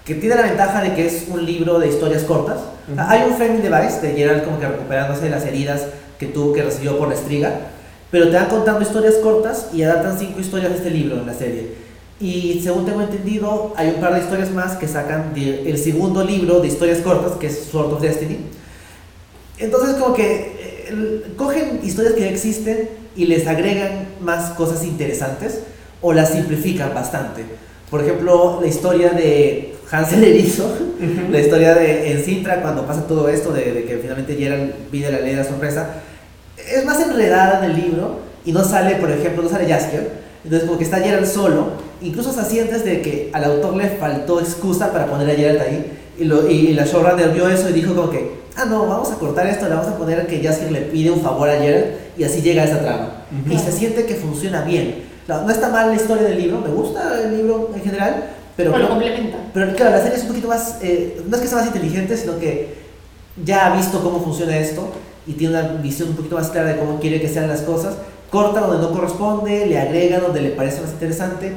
[0.04, 2.58] que tiene la ventaja de que es un libro de historias cortas.
[2.94, 3.12] Sea, Ujú.
[3.12, 5.86] Hay un framing device de Geralt como que recuperándose de las heridas
[6.20, 7.52] que tuvo que recibió por la estriga,
[8.12, 11.34] pero te van contando historias cortas y adaptan cinco historias de este libro en la
[11.34, 11.85] serie.
[12.20, 16.62] Y según tengo entendido, hay un par de historias más que sacan del segundo libro
[16.62, 18.38] de historias cortas, que es Sword of Destiny.
[19.58, 24.84] Entonces como que eh, el- cogen historias que ya existen y les agregan más cosas
[24.84, 25.60] interesantes
[26.02, 27.44] o las simplifican bastante.
[27.90, 30.70] Por ejemplo, la historia de Hansel Erizo,
[31.30, 35.12] la historia de en Sintra cuando pasa todo esto de, de que finalmente Geralt pide
[35.12, 36.02] la ley de la sorpresa,
[36.58, 40.12] es más enredada en el libro y no sale, por ejemplo, no sale Jaskier.
[40.44, 41.72] Entonces como que está Geralt solo
[42.06, 45.92] incluso hasta sientes de que al autor le faltó excusa para poner a Geralt ahí.
[46.18, 49.16] Y, lo, y la showrunner vio eso y dijo como que, ah, no, vamos a
[49.16, 51.88] cortar esto, le vamos a poner que Jaskier le pide un favor a Geralt
[52.18, 53.26] y así llega a esa trama.
[53.50, 55.04] Y se siente que funciona bien.
[55.28, 58.26] No, no está mal la historia del libro, me gusta el libro en general,
[58.56, 58.72] pero...
[58.72, 59.38] Pero lo complementa.
[59.54, 62.16] pero claro, la serie es un poquito más, eh, no es que sea más inteligente,
[62.16, 62.76] sino que
[63.44, 64.88] ya ha visto cómo funciona esto
[65.28, 67.96] y tiene una visión un poquito más clara de cómo quiere que sean las cosas.
[68.36, 71.54] Corta donde no corresponde, le agrega donde le parece más interesante.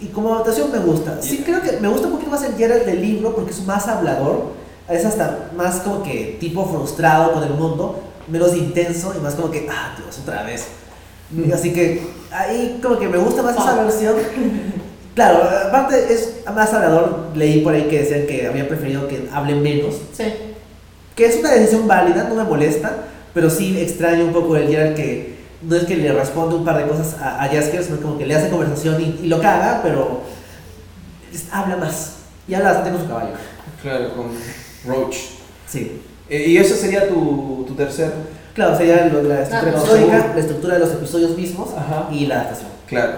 [0.00, 1.18] Y como adaptación me gusta.
[1.20, 3.86] Sí, creo que me gusta un poquito más el Geralt del libro porque es más
[3.86, 4.52] hablador.
[4.88, 9.50] Es hasta más como que tipo frustrado con el mundo, menos intenso y más como
[9.50, 10.68] que, ah, Dios, otra vez.
[11.32, 11.52] Mm.
[11.52, 12.00] Así que
[12.32, 14.14] ahí como que me gusta más esa versión.
[15.12, 17.26] Claro, aparte es más hablador.
[17.34, 19.96] Leí por ahí que decían que había preferido que hable menos.
[20.14, 20.24] Sí.
[21.14, 23.04] Que es una decisión válida, no me molesta.
[23.34, 26.78] Pero sí extraño un poco el Geralt que no es que le responde un par
[26.78, 29.80] de cosas a, a Jaskier, sino como que le hace conversación y, y lo caga,
[29.82, 30.22] pero
[31.32, 32.16] es- habla más.
[32.48, 33.32] Y habla bastante con su caballo.
[33.82, 34.26] Claro, con
[34.86, 35.16] Roach.
[35.66, 36.00] Sí.
[36.28, 38.12] Eh, ¿Y eso sería tu, tu tercer?
[38.54, 40.24] Claro, sería lo- la estructura Ah, seguro.
[40.34, 42.08] la estructura de los episodios mismos Ajá.
[42.10, 42.68] y la adaptación.
[42.86, 43.12] Claro.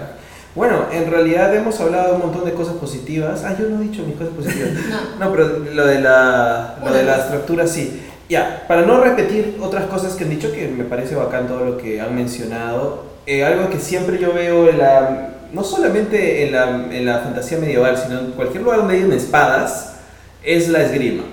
[0.55, 3.43] Bueno, en realidad hemos hablado de un montón de cosas positivas.
[3.43, 4.69] Ah, yo no he dicho mis cosas positivas.
[5.19, 5.25] No.
[5.25, 8.02] No, pero lo de la, lo de la estructura sí.
[8.29, 11.77] Ya, para no repetir otras cosas que han dicho, que me parece bacán todo lo
[11.77, 16.87] que han mencionado, eh, algo que siempre yo veo en la, no solamente en la,
[16.91, 19.95] en la fantasía medieval, sino en cualquier lugar donde hayan espadas,
[20.43, 21.23] es la esgrima.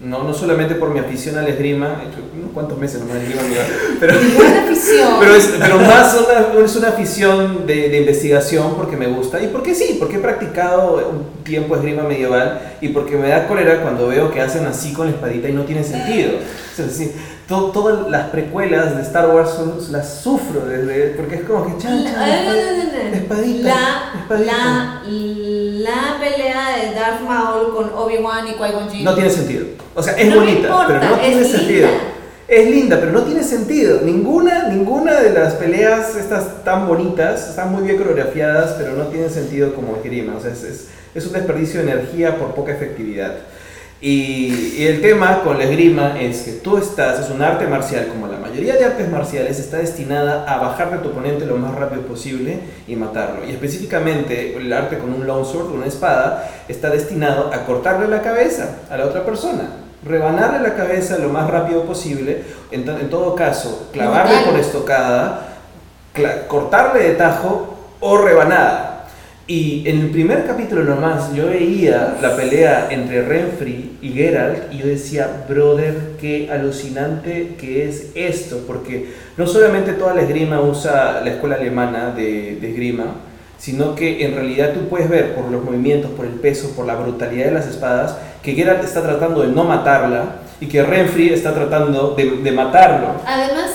[0.00, 3.16] No, no solamente por mi afición a la esgrima, he hecho unos cuantos meses nomás
[3.16, 3.42] de esgrima,
[4.00, 4.14] pero...
[5.20, 9.48] Pero es, pero más una, es una afición de, de investigación porque me gusta y
[9.48, 14.08] porque sí, porque he practicado un tiempo esgrima medieval y porque me da cólera cuando
[14.08, 16.30] veo que hacen así con la espadita y no tiene sentido.
[16.74, 17.12] Sea, sí,
[17.46, 21.82] to- todas las precuelas de Star Wars son- las sufro desde, porque es como que
[21.82, 24.46] chan, chan, espadita, espadita, La, espadita.
[24.46, 26.49] la, la pelea
[27.00, 29.04] Darth Maul con Obi-Wan y Qui-Gon Jinn.
[29.04, 29.66] No tiene sentido.
[29.94, 31.58] O sea, es No bonita, importa, pero no tiene linda.
[31.58, 31.88] sentido.
[32.48, 34.00] Es linda, pero no tiene sentido.
[34.02, 39.30] Ninguna, ninguna de las peleas estas tan bonitas están muy bien coreografiadas, pero no tienen
[39.30, 40.34] sentido como esgrima.
[40.36, 43.36] O sea, es, es, es un desperdicio de energía por poca efectividad.
[44.02, 48.06] Y, y el tema con la esgrima es que tú estás, es un arte marcial,
[48.08, 51.74] como la mayoría de artes marciales, está destinada a bajar de tu oponente lo más
[51.74, 53.44] rápido posible y matarlo.
[53.46, 58.76] Y específicamente el arte con un longsword, una espada, está destinado a cortarle la cabeza
[58.90, 59.64] a la otra persona,
[60.02, 65.46] rebanarle la cabeza lo más rápido posible, en, to- en todo caso, clavarle por estocada,
[66.48, 68.89] cortarle de tajo o rebanada.
[69.50, 74.78] Y en el primer capítulo nomás yo veía la pelea entre Renfri y Geralt y
[74.78, 81.20] yo decía, brother, qué alucinante que es esto, porque no solamente toda la esgrima usa
[81.24, 83.06] la escuela alemana de, de esgrima,
[83.58, 86.94] sino que en realidad tú puedes ver por los movimientos, por el peso, por la
[86.94, 91.54] brutalidad de las espadas, que Geralt está tratando de no matarla y que Renfri está
[91.54, 93.14] tratando de, matarlo.
[93.26, 93.70] Además,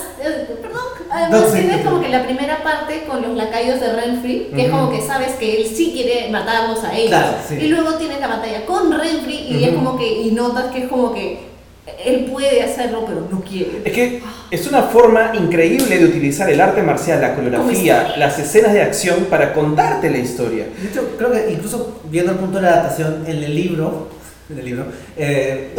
[1.16, 1.68] además sí.
[1.84, 5.34] como que la primera parte con los lacayos de Renfri, que es como que sabes
[5.34, 7.10] que él sí quiere matarlos a ellos.
[7.10, 7.56] Claro, sí.
[7.56, 10.90] Y luego tienes la batalla con Renfri y es como que, y notas que es
[10.90, 11.56] como que
[12.04, 13.82] él puede hacerlo, pero no quiere.
[13.84, 18.74] Es que es una forma increíble de utilizar el arte marcial, la coreografía, las escenas
[18.74, 20.66] de acción para contarte la historia.
[20.82, 24.08] De hecho, creo que incluso viendo el punto de la adaptación en el libro,
[24.50, 24.86] en el libro,
[25.18, 25.72] eh,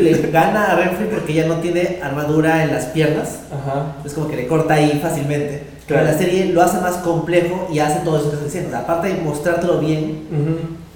[0.00, 3.40] le gana a Renfri porque ella no tiene armadura en las piernas.
[3.50, 3.96] Ajá.
[4.04, 5.62] Es como que le corta ahí fácilmente.
[5.86, 8.68] Pero la serie lo hace más complejo y hace todo eso que diciendo.
[8.68, 10.22] O sea, aparte de mostrártelo bien,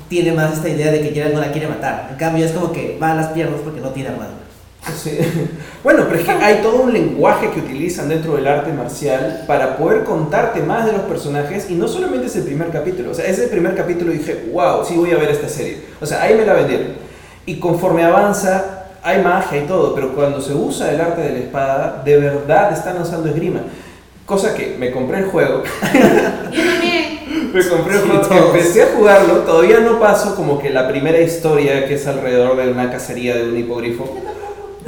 [0.09, 2.09] tiene más esta idea de que Geralt no la quiere matar.
[2.13, 4.46] En cambio, es como que va a las piernas porque no tiene armadura.
[4.95, 5.19] Sí.
[5.83, 9.77] Bueno, pero es que hay todo un lenguaje que utilizan dentro del arte marcial para
[9.77, 13.13] poder contarte más de los personajes y no solamente es el primer capítulo.
[13.13, 15.79] O sea, ese primer capítulo dije, wow, sí voy a ver esta serie.
[16.01, 16.89] O sea, ahí me la vendieron.
[17.47, 21.39] Y conforme avanza, hay magia y todo, pero cuando se usa el arte de la
[21.39, 23.61] espada, de verdad están usando esgrima.
[24.25, 25.63] Cosa que me compré el juego
[26.53, 27.07] Yo también.
[27.53, 28.47] Me compré Sí, juego, todos.
[28.55, 32.71] empecé a jugarlo, todavía no paso como que la primera historia que es alrededor de
[32.71, 34.05] una cacería de un hipogrifo.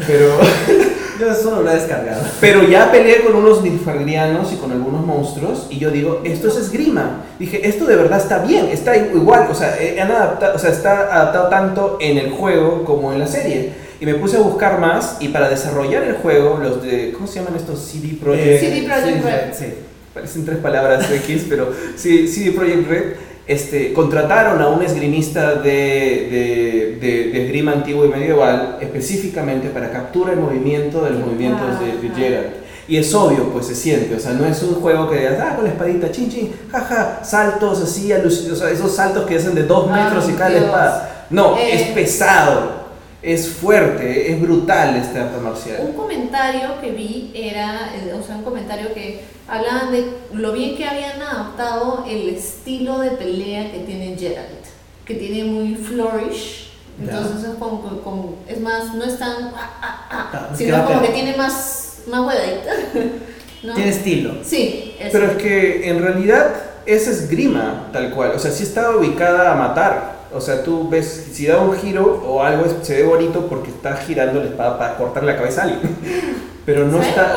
[0.07, 0.39] Pero,
[1.19, 2.23] Yo solo lo he descargado.
[2.41, 6.57] pero ya peleé con unos nilfgaardianos y con algunos monstruos y yo digo, esto es
[6.57, 7.25] esgrima.
[7.41, 10.71] Dije, esto de verdad está bien, está igual, o sea, eh, han adaptado, o sea,
[10.71, 13.73] está adaptado tanto en el juego como en la serie.
[14.01, 17.41] Y me puse a buscar más y para desarrollar el juego, los de, ¿cómo se
[17.41, 17.81] llaman estos?
[17.81, 18.61] CD Projekt.
[18.61, 19.55] CD Projekt sí, Red.
[19.55, 19.75] Sí.
[20.15, 23.05] parecen tres palabras X, pero sí, CD Projekt Red,
[23.49, 29.91] este, contrataron a un esgrimista de, de, de- de esgrima antiguo y medieval específicamente para
[29.91, 32.09] captura el movimiento de los movimientos de.
[32.15, 32.47] Geralt.
[32.87, 35.55] Y es obvio, pues se siente, o sea, no es un juego que digas, ah,
[35.57, 39.65] con la espadita, chin, chin, jaja, saltos así, o sea, esos saltos que hacen de
[39.65, 40.65] dos Ay, metros y cae la Dios.
[40.71, 41.27] espada.
[41.29, 41.75] No, Eh.
[41.75, 42.78] es pesado,
[43.23, 45.79] es fuerte, es brutal este arte marcial.
[45.83, 50.77] Un comentario que vi era, eh, o sea, un comentario que hablaban de lo bien
[50.77, 54.65] que habían adaptado el estilo de pelea que tiene Geralt,
[55.05, 56.67] que tiene muy flourish.
[57.01, 60.85] Entonces es como, que- como- es más, no es tan, ah, ah, ah, es sino
[60.85, 62.73] como que tiene más, más huevadita.
[63.63, 63.75] ¿no?
[63.75, 64.35] Tiene estilo.
[64.45, 65.09] Sí, eso.
[65.13, 66.55] Pero es que en realidad
[66.87, 68.33] es esgrima, tal cual.
[68.35, 70.18] O sea, sí está ubicada a matar.
[70.35, 73.97] O sea, tú ves, si da un giro o algo, se ve bonito porque está
[73.97, 75.81] girando la espada para cortar la cabeza a alguien.
[76.67, 77.37] Pero no está,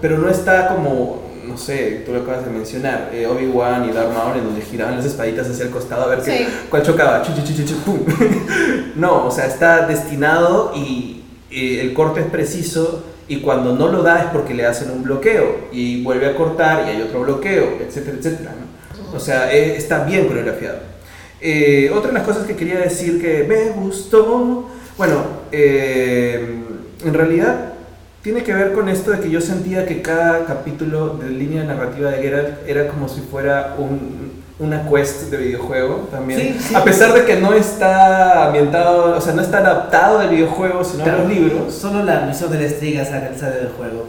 [0.00, 4.14] pero no está como, no sé, tú lo acabas de mencionar, eh, Obi-Wan y Darth
[4.14, 6.46] Maul en donde giraban las espaditas hacia el costado a ver qué- Sí.
[6.70, 7.20] cuál chocaba.
[7.22, 7.98] Chu, chu, chu, pum.
[8.94, 14.04] no, o sea, está destinado y eh, el corte es preciso y cuando no lo
[14.04, 17.78] da es porque le hacen un bloqueo y vuelve a cortar y hay otro bloqueo,
[17.80, 18.50] etcétera, etcétera.
[19.10, 19.16] ¿no?
[19.16, 20.78] O sea, eh, está bien coreografiado.
[21.40, 25.14] Eh, otra de las cosas que quería decir que me gustó, bueno,
[25.52, 26.62] eh,
[27.04, 27.72] en realidad
[28.22, 32.10] tiene que ver con esto de que yo sentía que cada capítulo de línea narrativa
[32.10, 36.40] de Geralt era como si fuera un- una quest de videojuego también.
[36.40, 36.74] Sí, sí.
[36.74, 41.04] A pesar de que no está ambientado, o sea, no está adaptado del videojuego, sino
[41.04, 41.72] a los libros.
[41.72, 44.06] Solo la misión de la estriga sale del juego.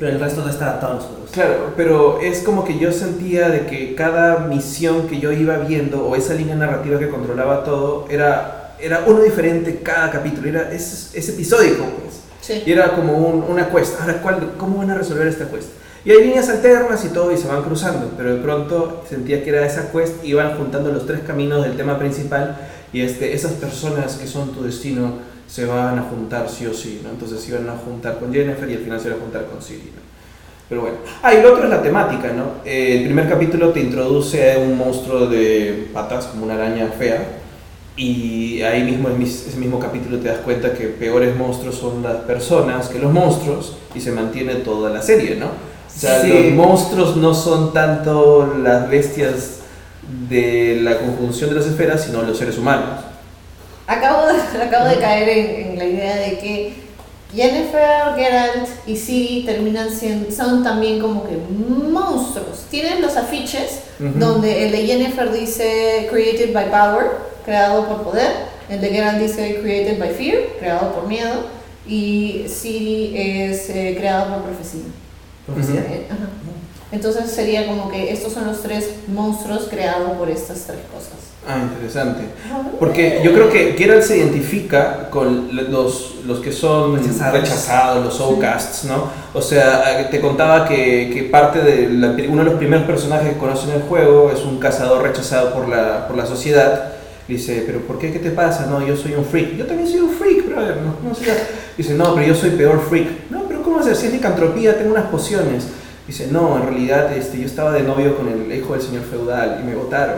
[0.00, 1.30] Pero el resto no está adaptado a los juegos.
[1.30, 6.04] Claro, pero es como que yo sentía de que cada misión que yo iba viendo
[6.08, 11.10] o esa línea narrativa que controlaba todo era, era uno diferente cada capítulo, era, es,
[11.14, 12.20] es episódico pues.
[12.40, 12.62] Sí.
[12.64, 14.00] Y era como un- una quest.
[14.00, 15.68] Ahora, ¿cuál, ¿cómo van a resolver esta quest?
[16.02, 19.50] Y hay líneas alternas y todo y se van cruzando, pero de pronto sentía que
[19.50, 22.56] era esa quest, iban juntando los tres caminos del tema principal
[22.90, 25.12] y este, esas personas que son tu destino
[25.50, 27.10] se van a juntar sí o sí, ¿no?
[27.10, 29.60] Entonces se iban a juntar con Jennifer y al final se iban a juntar con
[29.60, 30.00] Siri, ¿no?
[30.68, 30.98] Pero bueno.
[31.22, 32.64] Ah, y lo otro es la temática, ¿no?
[32.64, 37.24] Eh, el primer capítulo te introduce a un monstruo de patas, como una araña fea,
[37.96, 42.18] y ahí mismo, en ese mismo capítulo, te das cuenta que peores monstruos son las
[42.18, 45.46] personas que los monstruos, y se mantiene toda la serie, ¿no?
[45.46, 46.28] O sea, Sí.
[46.28, 49.56] los monstruos no son tanto las bestias
[50.28, 53.00] de la conjunción de las esferas, sino los seres humanos.
[53.90, 56.72] Acabo de, acabo de caer en, en la idea de que
[57.34, 62.66] Jennifer, Geralt y Siri terminan siendo, son también como que monstruos.
[62.70, 64.18] Tienen los afiches Ujú.
[64.18, 67.06] donde el de Jennifer dice created by power,
[67.44, 68.30] creado por poder,
[68.68, 71.46] el de Geralt dice created by fear, creado por miedo,
[71.86, 74.82] y Siri es eh, creado por profecía.
[75.46, 75.80] ¿Profecía?
[75.80, 76.28] Eh, ajá.
[76.92, 81.12] Entonces sería como que estos son los tres monstruos creados por estas tres cosas.
[81.48, 82.22] Ah, interesante.
[82.78, 87.40] Porque yo creo que Geralt se identifica con los, los que son Rechazados.
[87.40, 89.04] rechazados, los outcasts, ¿no?
[89.32, 93.38] O sea, te contaba que, que parte de la- uno de los primeros personajes que
[93.38, 96.92] conoce en el juego es un cazador rechazado por la, por la sociedad.
[97.26, 98.12] Dice, pero ¿por qué?
[98.12, 98.66] ¿Qué te pasa?
[98.66, 99.56] No, yo soy un freak.
[99.56, 100.76] Yo también soy un freak, brother.
[100.78, 101.24] No, no sé.
[101.78, 103.30] Dice, no, pero yo soy peor freak.
[103.30, 103.94] No, pero ¿cómo hacer?
[103.96, 105.64] Si es licantropía, tengo unas pociones.
[106.10, 109.60] Dice, no, en realidad este, yo estaba de novio con el hijo del señor feudal
[109.62, 110.16] y me votaron.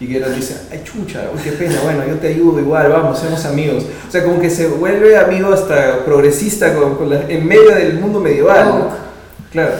[0.00, 3.44] Y Geralt dice, ay chucha, uy, qué pena, bueno, yo te ayudo igual, vamos, seamos
[3.44, 3.84] amigos.
[4.08, 7.94] O sea, como que se vuelve amigo hasta progresista con, con la- en medio del
[8.00, 8.68] mundo medieval.
[8.68, 8.88] ¿no?
[9.52, 9.72] Claro,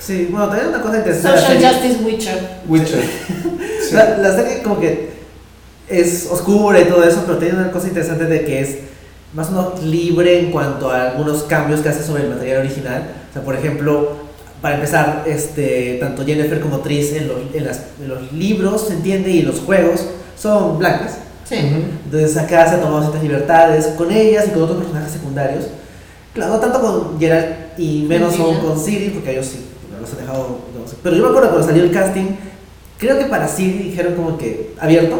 [0.00, 1.38] Sí, bueno, también una cosa interesante.
[1.38, 2.48] Social serie- Justice Witcher.
[2.66, 3.02] Witcher.
[3.88, 3.94] Sí.
[3.94, 5.10] La, la serie como que
[5.88, 8.78] es oscura y todo eso, pero tiene una cosa interesante de que es
[9.34, 13.10] más o menos libre en cuanto a algunos cambios que hace sobre el material original.
[13.30, 14.21] O sea, por ejemplo,
[14.62, 18.94] para empezar, este, tanto Jennifer como Tris en los, en las- en los libros, se
[18.94, 20.06] entiende, y en los juegos
[20.38, 21.18] son blancas.
[21.44, 21.56] Sí.
[22.04, 25.64] Entonces acá se han tomado ciertas libertades con ellas y con otros personajes secundarios.
[26.32, 29.66] Claro, no tanto con Geralt y menos con, con Siri, porque ellos sí,
[30.00, 30.58] los han dejado.
[30.78, 30.96] no sé.
[31.02, 32.26] Pero yo me acuerdo cuando salió el casting,
[32.98, 35.16] creo que para Siri dijeron como que abierto.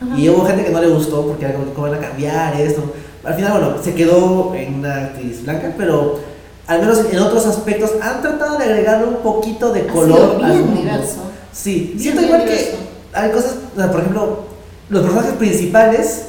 [0.00, 0.18] Ajá.
[0.18, 2.60] Y hubo gente que no le gustó porque era como que cómo van a cambiar
[2.60, 2.82] esto.
[3.24, 6.18] Al final, bueno, se quedó en una actriz blanca, pero
[6.66, 10.52] al menos en otros aspectos han tratado de agregarle un poquito de color sido al
[10.52, 10.80] bien mundo.
[10.80, 11.16] diverso.
[11.52, 12.70] Sí, Bien, siento bien igual diverso.
[13.12, 14.44] que hay cosas, o sea, por ejemplo,
[14.88, 16.22] los personajes principales,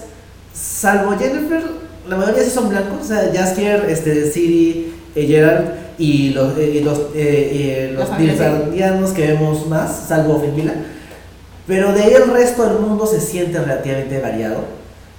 [0.54, 1.64] salvo Jennifer,
[2.08, 6.72] la mayoría sí son blancos, o sea, Jaskier, este, Siri, eh, Geralt y los, eh,
[6.76, 7.96] y los, eh, eh,
[9.00, 10.74] los que vemos más, salvo Fenvila.
[11.68, 14.66] Pero de ahí el resto del mundo se siente relativamente variado.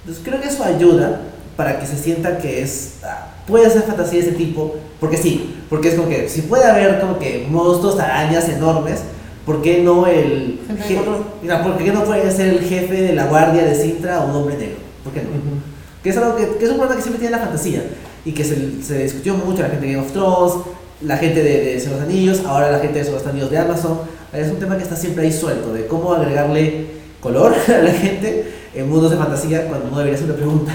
[0.01, 1.21] Entonces creo que eso ayuda
[1.57, 5.55] para que se sienta que es ah, puede ser fantasía de ese tipo, porque sí,
[5.69, 9.01] porque es como que si puede haber como que monstruos, arañas enormes,
[9.45, 11.23] ¿por qué no el Gente de je- color.
[11.41, 14.35] mira, ¿por qué no puede ser el jefe de la guardia de Sintra o un
[14.35, 14.77] hombre negro?
[15.03, 15.29] ¿Por qué no?
[15.29, 15.61] Ujú.
[16.03, 17.83] Que es algo que, que es un problema que siempre tiene la fantasía
[18.25, 20.53] y que se, se discutió mucho la gente de Game of Thrones,
[21.01, 23.99] la gente de, de de los Anillos, ahora la gente de los Anillos de Amazon.
[24.33, 26.87] Es un tema que está siempre ahí suelto, de cómo agregarle
[27.21, 30.71] color a la gente en mundos de fantasía cuando no debería ser una pregunta.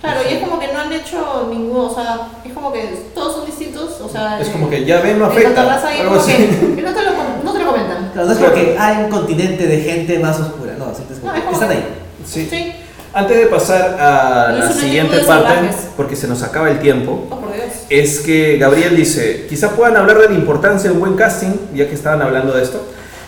[0.00, 2.84] Claro, y es como que han hecho ninguno, o sea, es como que
[3.14, 4.40] todos son distintos, o sea...
[4.40, 5.74] Es eh, como que ya ven, no en afecta.
[5.76, 6.32] algo como así.
[6.32, 7.10] que, que no, te lo,
[7.44, 8.10] no te lo comentan.
[8.12, 11.32] Claro, no es como que hay un continente de gente más oscura, no, es como
[11.32, 11.84] No, es como están que- ahí.
[12.26, 12.48] Sí.
[12.50, 12.72] Sí.
[13.12, 15.76] Antes de pasar a la siguiente parte, salvajes.
[15.96, 17.64] porque se nos acaba el tiempo, Oh, por Dios.
[17.88, 21.88] es que Gabriel dice, quizá puedan hablar de la importancia de un buen casting, ya
[21.88, 22.86] que estaban hablando de esto,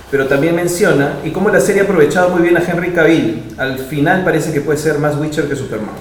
[0.08, 3.54] pero también menciona y cómo la serie ha aprovechado muy bien a Henry Cavill.
[3.58, 5.94] Al final parece que puede ser más Witcher que Superman.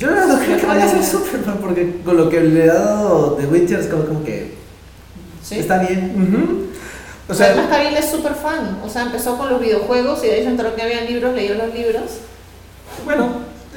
[0.00, 3.36] Yo no creo que vaya a ser Superman, porque con lo que le ha dado
[3.38, 4.54] The Witcher es como, como que
[5.42, 5.58] Sí.
[5.58, 6.14] está bien.
[6.16, 6.66] Ujú.
[7.28, 10.34] O O sea, además es súper fan, o sea, empezó con los videojuegos y de
[10.34, 12.02] ahí se enteró que había libros, leyó los libros.
[13.04, 13.28] Bueno,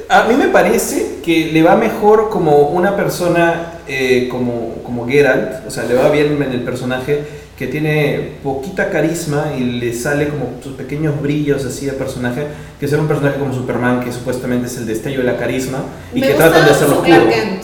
[0.10, 5.68] a mí me parece que le va mejor como una persona eh, como, como Geralt,
[5.68, 7.26] o sea, le va bien en el personaje
[7.58, 12.48] que tiene poquita carisma y le sale como sus pequeños brillos así de personaje,
[12.80, 15.80] que ser un personaje como Superman, que supuestamente es el destello de la carisma
[16.14, 17.02] y me que tratan de hacerlo su.
[17.04, 17.64] Clark Kent.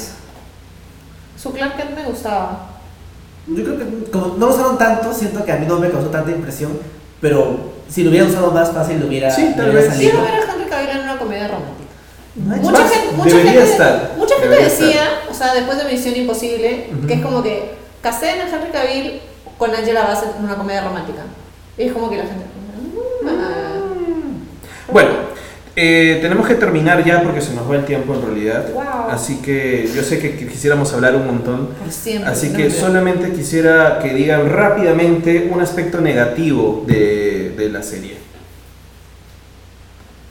[1.42, 2.68] Su Clark Kent me gustaba.
[3.48, 6.10] Yo creo que como no lo usaron tanto, siento que a mí no me causó
[6.10, 6.72] tanta impresión,
[7.20, 9.90] pero si lo hubieran usado más fácil, lo hubiera, Sí, tal le hubiera vez.
[9.94, 10.12] salido.
[10.12, 11.90] Quiero ver a Henry Cavill en una comedia romántica.
[12.36, 15.78] No hay Mucha Más, gente, mucha debería gente, estar, mucha gente decía, o sea, después
[15.84, 17.08] de Misión Imposible, Ujú.
[17.08, 17.72] que es como que
[18.02, 19.20] caseen a Henry Cavill
[19.60, 21.22] con Angela Bassett en una comedia romántica.
[21.78, 22.46] Y es como que la gente.
[23.24, 23.76] mm, ah,
[24.92, 25.10] Bueno,
[25.76, 28.72] eh, tenemos que terminar ya porque se nos va el tiempo en realidad.
[28.74, 29.12] Wow.
[29.12, 31.68] Así que yo sé que, quisiéramos hablar un montón.
[31.80, 32.30] por siempre.
[32.32, 37.84] Así no que me- solamente quisiera que digan rápidamente un aspecto negativo de, de la
[37.84, 38.18] serie.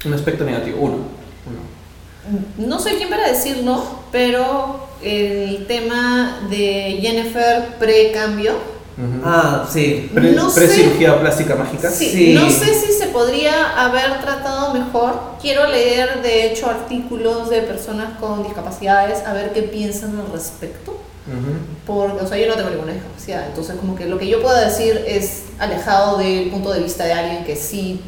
[0.04, 0.96] Un aspecto negativo, uno.
[0.96, 2.66] uno.
[2.68, 8.77] No soy quien para decirlo, pero el tema de Jennifer pre-cambio.
[8.98, 9.22] Ujú.
[9.24, 10.10] Ah, sí.
[10.12, 10.60] Pre- no sé.
[10.62, 11.88] Pre-cirugía plástica mágica.
[11.90, 12.34] Sí, Sí.
[12.34, 15.20] no sé si se podría haber tratado mejor.
[15.40, 20.92] Quiero leer, de hecho, artículos de personas con discapacidades, a ver qué piensan al respecto.
[21.28, 21.52] Ujú.
[21.86, 24.64] Porque, o sea, yo no tengo ninguna discapacidad, entonces como que lo que yo pueda
[24.64, 28.00] decir es alejado del punto de vista de alguien que sí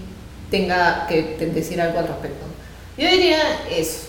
[0.50, 2.46] tenga que decir algo al respecto.
[2.96, 3.38] Yo diría
[3.70, 4.06] eso.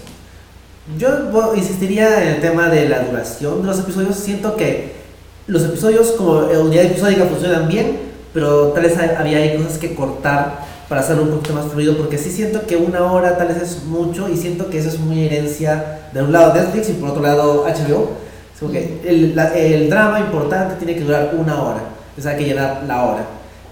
[0.97, 4.15] Yo insistiría en el tema de la duración de los episodios.
[4.15, 5.00] Siento que
[5.47, 7.99] los episodios como unidad episódica funcionan bien,
[8.33, 12.29] pero tal vez había cosas que cortar para hacerlo un poquito más fluido, porque sí
[12.29, 15.99] siento que una hora tal vez es mucho y siento que eso es muy herencia
[16.13, 18.21] de un lado Netflix y por otro lado HBO.
[18.71, 21.81] Que el, la- el drama importante tiene que durar una hora,
[22.15, 23.25] o sea, hay que llenar la hora.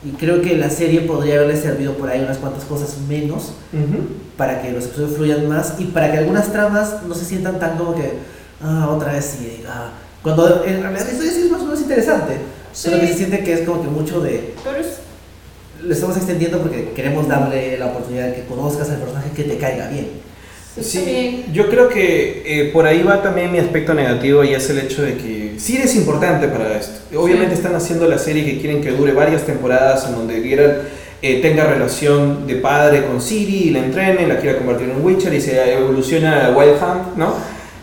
[0.03, 4.01] Y creo que la serie podría haberle servido por ahí unas cuantas cosas menos Ujú.
[4.35, 7.77] para que los episodios fluyan más y para que algunas tramas no se sientan tan
[7.77, 8.13] como que,
[8.63, 9.89] ah, otra vez sí, ah.
[10.23, 12.33] Cuando en realidad la historia sí es más o menos interesante,
[12.73, 13.01] solo Sí.
[13.01, 14.87] que se siente que es como que mucho de, Pero es...
[15.83, 19.57] lo estamos extendiendo porque queremos darle la oportunidad de que conozcas al personaje que te
[19.57, 20.07] caiga bien.
[20.93, 21.45] bien.
[21.53, 25.01] yo creo que eh, por ahí va también mi aspecto negativo y es el hecho
[25.01, 26.99] de que sí es importante para esto.
[27.17, 27.61] Obviamente Sí.
[27.61, 30.77] están haciendo la serie que quieren que dure varias temporadas en donde Geralt
[31.21, 35.01] eh, tenga relación de padre con Ciri y la entrene, la quiera convertir en un
[35.05, 37.33] Witcher y se evoluciona a Wild Hunt, ¿no?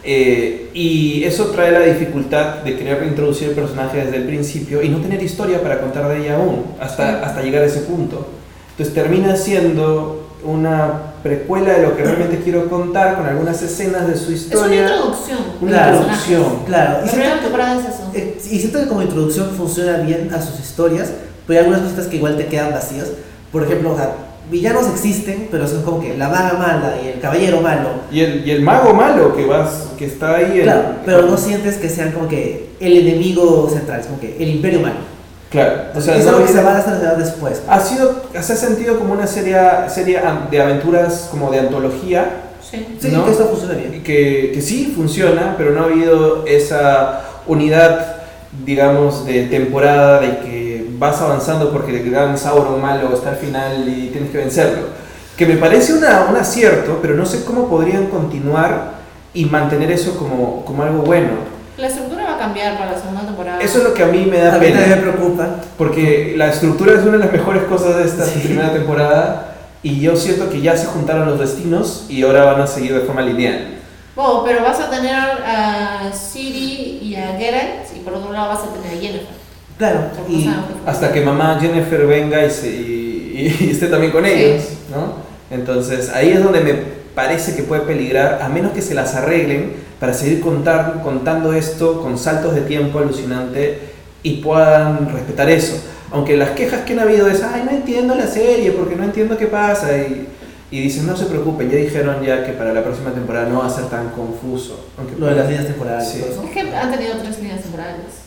[0.08, 4.88] Eh, y eso trae la dificultad de querer reintroducir el personaje desde el principio y
[4.88, 8.24] no tener historia para contar de ella aún, hasta, hasta llegar a ese punto.
[8.70, 14.14] Entonces termina siendo una precuela de lo que realmente quiero contar con algunas escenas de
[14.16, 14.80] su Es una historia.
[14.82, 15.38] introducción.
[15.60, 15.96] Una Claro.
[15.96, 16.44] introducción.
[16.66, 18.10] Claro, y La primera siento, temporada es eso.
[18.14, 21.10] eh, y siento que como introducción funciona bien a sus historias,
[21.48, 23.08] pero hay algunas cositas que igual te quedan vacías.
[23.50, 24.12] Por ejemplo, o sea,
[24.50, 27.88] villanos existen, pero son como que la maga mala y el caballero malo.
[28.10, 30.58] Y el, y el mago malo que, vas, que está ahí.
[30.58, 34.36] en- Claro, pero no sientes que sean como que el enemigo central, es como que
[34.38, 34.96] el imperio malo.
[35.50, 37.62] Claro, o sea, es no- algo que se va a hacer después.
[37.68, 39.56] ha sido, se ha sentido como una serie,
[39.88, 40.20] serie
[40.50, 42.84] de aventuras como de antología, Sí.
[43.00, 43.24] Sí, ¿no?
[43.24, 44.02] que esto funciona bien.
[44.02, 48.16] que, que sí funciona, pero no ha habido esa unidad,
[48.64, 53.84] digamos, de temporada de que vas avanzando porque el gran Sauron malo está al final
[53.88, 54.82] y tienes que vencerlo.
[55.36, 58.92] Que me parece una, un acierto, pero no sé cómo podrían continuar
[59.34, 61.28] y mantener eso como, como algo bueno.
[61.76, 63.60] La estructura va a cambiar para la segunda temporada.
[63.60, 65.46] Eso es lo que a mí me da A mí también me pena, preocupa.
[65.76, 68.40] porque la estructura es una de las mejores cosas de esta Sí.
[68.40, 72.66] primera temporada y yo siento que ya se juntaron los destinos y ahora van a
[72.66, 73.74] seguir de forma lineal.
[74.16, 78.60] Bueno, pero vas a tener a Siri y a Geralt, y por otro lado vas
[78.60, 79.35] a tener a Jennifer.
[79.78, 80.48] Claro, y
[80.86, 84.30] hasta que mamá Jennifer venga y, se- y- y esté también con Sí.
[84.32, 85.14] ellos, ¿no?
[85.54, 86.74] Entonces ahí es donde me
[87.14, 92.00] parece que puede peligrar, a menos que se las arreglen para seguir contar, contando esto
[92.02, 93.78] con saltos de tiempo alucinante
[94.22, 95.76] y puedan respetar eso.
[96.10, 99.36] Aunque las quejas que han habido es, ay, no entiendo la serie, porque no entiendo
[99.36, 99.96] qué pasa.
[99.96, 100.28] Y,
[100.70, 103.66] y dicen, no se preocupen, ya dijeron ya que para la próxima temporada no va
[103.66, 104.86] a ser tan confuso.
[104.98, 106.22] Aunque Lo de las líneas temporales Sí.
[106.22, 108.25] Es que han tenido tres líneas temporales.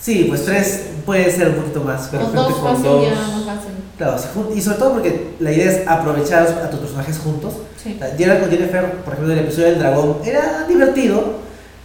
[0.00, 2.08] Sí, pues tres puede ser un poquito más.
[2.10, 3.72] Pero Con dos con fácil dos- ya más fácil.
[3.96, 4.16] Claro,
[4.54, 7.54] y sobre todo porque la idea es aprovechar a tus personajes juntos.
[7.82, 7.98] Sí.
[7.98, 8.08] Con
[8.50, 11.36] Jennifer, por ejemplo, en el episodio del dragón, era divertido,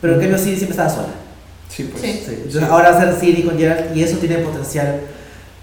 [0.02, 1.08] pero en cambio Ciri siempre estaba sola.
[1.70, 2.02] Sí, pues.
[2.04, 2.24] Sí.
[2.26, 5.00] Sí, Entonces ahora va a ser Ciri con Geralt y eso tiene potencial,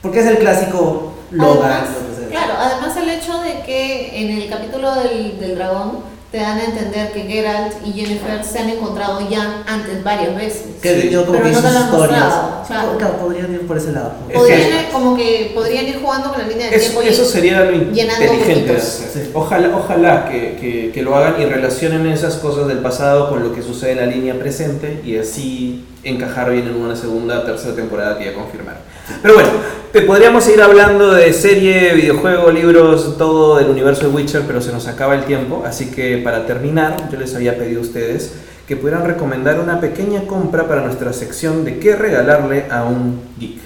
[0.00, 1.70] porque es el clásico Logan.
[1.70, 1.88] Además,
[2.18, 5.98] lo que claro, además el hecho de que en el capítulo del, del dragón
[6.30, 10.62] te dan a entender que Geralt y Jennifer se han encontrado ya antes varias veces.
[10.82, 11.08] Que Sí.
[11.10, 12.98] yo como Pero que no te lo han mostrado, claro.
[12.98, 14.12] claro, podrían ir por ese lado.
[14.28, 17.08] Es Podrían, que- como que podrían ir jugando con la línea de Eso, tiempo y
[17.08, 18.78] eso sería lo inteligente.
[18.80, 19.30] Sí.
[19.32, 23.54] Ojalá, ojalá que, que- que lo hagan y relacionen esas cosas del pasado con lo
[23.54, 28.18] que sucede en la línea presente y así encajar bien en una segunda, tercera temporada
[28.18, 28.80] que ya confirmaron.
[29.22, 29.50] Pero bueno,
[29.92, 34.72] te podríamos seguir hablando de serie, videojuego, libros, todo del universo de Witcher, pero se
[34.72, 38.32] nos acaba el tiempo, así que para terminar, yo les había pedido a ustedes
[38.68, 43.60] que pudieran recomendar una pequeña compra para nuestra sección de qué regalarle a un geek.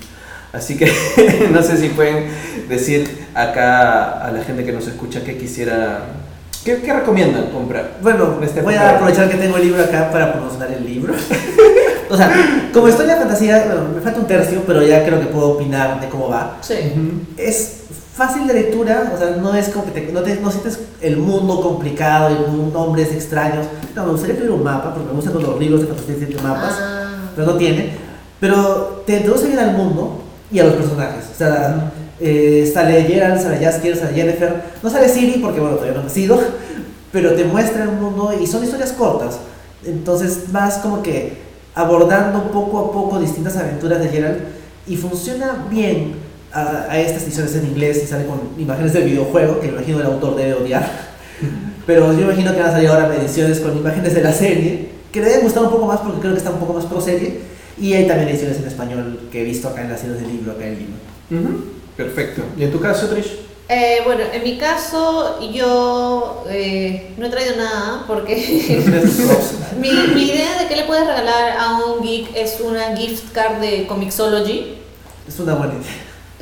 [0.53, 0.87] Así que
[1.53, 2.27] no sé si pueden
[2.69, 6.05] decir acá a la gente que nos escucha qué quisiera,
[6.65, 7.99] qué, qué recomiendan comprar.
[8.01, 11.15] Bueno, En este voy a aprovechar que tengo el libro acá para promocionar el libro.
[12.13, 12.31] o sea,
[12.73, 16.01] como historia de fantasía, bueno, me falta un tercio, pero ya creo que puedo opinar
[16.01, 16.59] de cómo va.
[16.61, 16.75] Sí.
[17.37, 17.79] Es
[18.15, 21.17] fácil de lectura, o sea, no es como que te, no, te, no sientes el
[21.17, 23.67] mundo complicado un- nombres extraños.
[23.97, 26.75] No, me gustaría tener un mapa, porque me gustan los libros de fantasía tienen mapas,
[26.79, 27.97] Ah, pero no tiene.
[28.41, 31.25] Pero te introduce bien al mundo y a los personajes.
[31.33, 34.63] O sea, eh, sale Geralt, sale Jaskier, sale Jennifer.
[34.83, 36.39] No sale Ciri porque, bueno, todavía no ha nacido,
[37.13, 39.39] pero te muestra el mundo y son historias cortas.
[39.87, 41.41] Entonces vas como que
[41.75, 44.39] abordando poco a poco distintas aventuras de Geralt
[44.87, 46.15] y funciona bien
[46.53, 50.01] a, a estas ediciones en inglés y sale con imágenes del videojuego, que me imagino
[50.01, 50.89] el autor debe odiar.
[51.87, 55.21] Pero yo imagino que van a salir ahora ediciones con imágenes de la serie, que
[55.21, 57.41] le deben gustar un poco más porque creo que está un poco más pro serie.
[57.81, 60.53] Y hay también ediciones en español que he visto acá en las series del libro,
[60.53, 60.97] acá en Lima.
[61.31, 61.65] Ujú,
[61.97, 62.43] Perfecto.
[62.57, 63.41] ¿Y en tu caso, Trish?
[63.73, 68.35] Eh, bueno, en mi caso yo eh, no he traído nada porque
[69.79, 73.57] mi, mi idea de qué le puedes regalar a un geek es una gift card
[73.61, 74.79] de Comixology.
[75.27, 75.93] es una buena idea.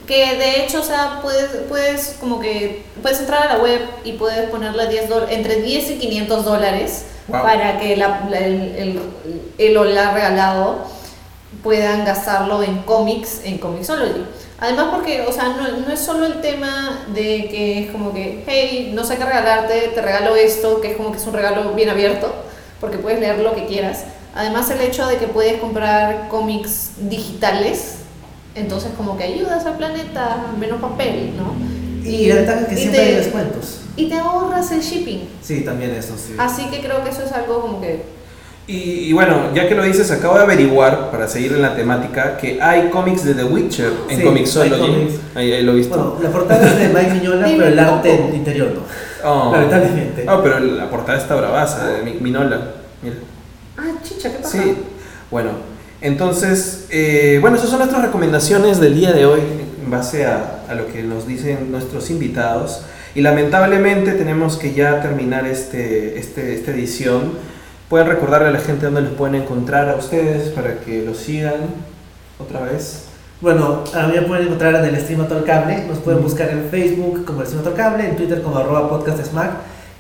[0.07, 4.12] Que de hecho, o sea, puedes, puedes como que puedes entrar a la web y
[4.12, 7.43] puedes ponerle 10 dol- entre 10 y 500 dólares Wow.
[7.43, 9.01] para que la- la- el, el,
[9.57, 10.78] el o la regalado
[11.62, 14.24] puedan gastarlo en cómics, en Comixology.
[14.61, 18.44] Además porque, o sea, no, no es solo el tema de que es como que,
[18.46, 21.72] hey, no sé qué regalarte, te regalo esto, que es como que es un regalo
[21.72, 22.32] bien abierto,
[22.78, 24.04] porque puedes leer lo que quieras.
[24.34, 27.96] Además el hecho de que puedes comprar cómics digitales,
[28.54, 31.54] entonces como que ayudas al planeta, menos papel, ¿no?
[32.06, 33.80] Y la ventaja es que y siempre te- hay descuentos.
[33.96, 35.28] Y te ahorras el shipping.
[35.42, 36.34] Sí, también eso, sí.
[36.38, 38.02] Así que creo que eso es algo como que...
[38.71, 42.37] Y, y bueno, ya que lo dices, acabo de averiguar, para seguir en la temática,
[42.37, 45.09] que hay cómics de The Witcher en Sí, Comixology.
[45.35, 45.97] Ahí, ahí lo he visto.
[45.97, 49.29] Bueno, la portada es de Mike Miñola, Dime pero el arte interior no.
[49.29, 49.53] Oh.
[49.53, 50.25] Lamentablemente.
[50.29, 52.61] Oh, pero la portada está bravaza, de Mi- Minola.
[53.03, 53.16] Mira.
[53.77, 54.62] Ah, chicha, ¿qué pasa?
[54.62, 54.75] Sí,
[55.33, 55.51] bueno,
[56.01, 59.41] entonces, eh, bueno, esas son nuestras recomendaciones del día de hoy
[59.85, 62.83] en base a, a lo que nos dicen nuestros invitados.
[63.14, 67.33] Y lamentablemente tenemos que ya terminar este, este, esta edición.
[67.91, 71.57] Pueden recordarle a la gente dónde los pueden encontrar a ustedes para que los sigan
[72.38, 73.07] otra vez.
[73.41, 75.84] Bueno, a mí me pueden encontrar en el Stream Todo Cable.
[75.88, 79.24] Nos pueden buscar en Facebook como el Stream Todo Cable, en Twitter como arroba podcast
[79.24, 79.51] smack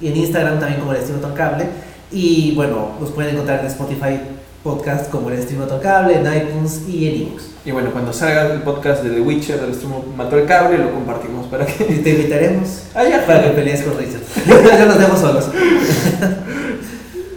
[0.00, 1.66] y en Instagram también como el Stream Todo Cable.
[2.12, 4.20] Y bueno, nos pueden encontrar en Spotify
[4.62, 7.44] Podcast como el Stream Todo Cable, en iTunes y en ebooks.
[7.64, 10.92] Y bueno, cuando salga el podcast de The Witcher, del stream Mató el Cable, lo
[10.92, 11.84] compartimos para que...
[11.92, 13.26] Y te invitaremos Ah, ya.
[13.26, 14.22] para que pelees con Richard.
[14.78, 15.48] ya nos dejo solos.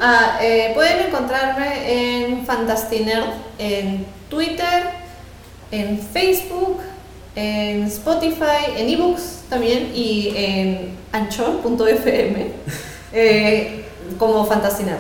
[0.06, 3.24] Ah, eh, pueden encontrarme en Fantastinerd
[3.58, 4.84] en Twitter,
[5.72, 6.82] en Facebook,
[7.38, 12.48] en Spotify, en ebooks también y en anchor.fm
[13.14, 13.86] eh,
[14.20, 15.00] como Fantastinerd.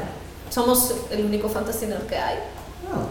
[0.49, 2.35] Somos el único Fantastinerd que hay.
[2.89, 3.07] No.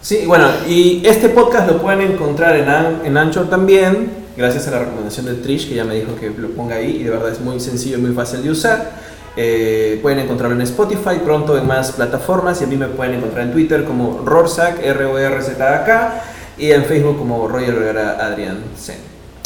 [0.00, 4.70] Sí, bueno, y este podcast lo pueden encontrar en, An- en Anchor también, gracias a
[4.70, 7.30] la recomendación de Trish, que ya me dijo que lo ponga ahí, y de verdad
[7.30, 9.04] es muy sencillo y muy fácil de usar.
[9.36, 12.60] Eh, pueden encontrarlo en Spotify, pronto en más plataformas.
[12.60, 16.22] Y a mí me pueden encontrar en Twitter como Rorsak, R-O-R-Z-A-K.
[16.58, 18.96] Y en Facebook como Roger Adrián Zen.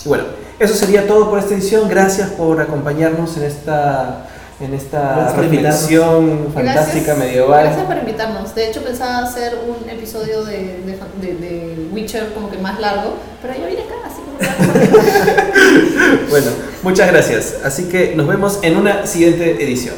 [0.05, 0.25] Bueno,
[0.59, 1.89] eso sería todo por esta edición.
[1.89, 4.27] Gracias por acompañarnos en esta
[4.61, 7.65] en esta reflexión fantástica gracias, medieval.
[7.65, 8.55] Gracias por invitarnos.
[8.55, 13.15] De hecho, pensaba hacer un episodio de, de, de, de Witcher como que más largo,
[13.41, 15.87] pero yo vine acá, así que...
[16.29, 16.51] bueno,
[16.83, 17.57] muchas gracias.
[17.65, 19.95] Así que nos vemos en una siguiente edición.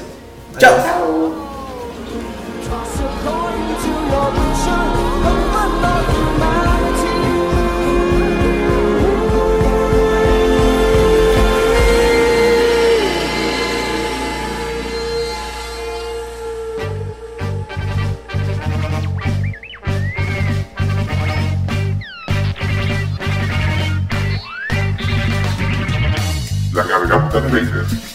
[0.58, 1.41] Chao.
[26.72, 28.11] la cargamos tan veces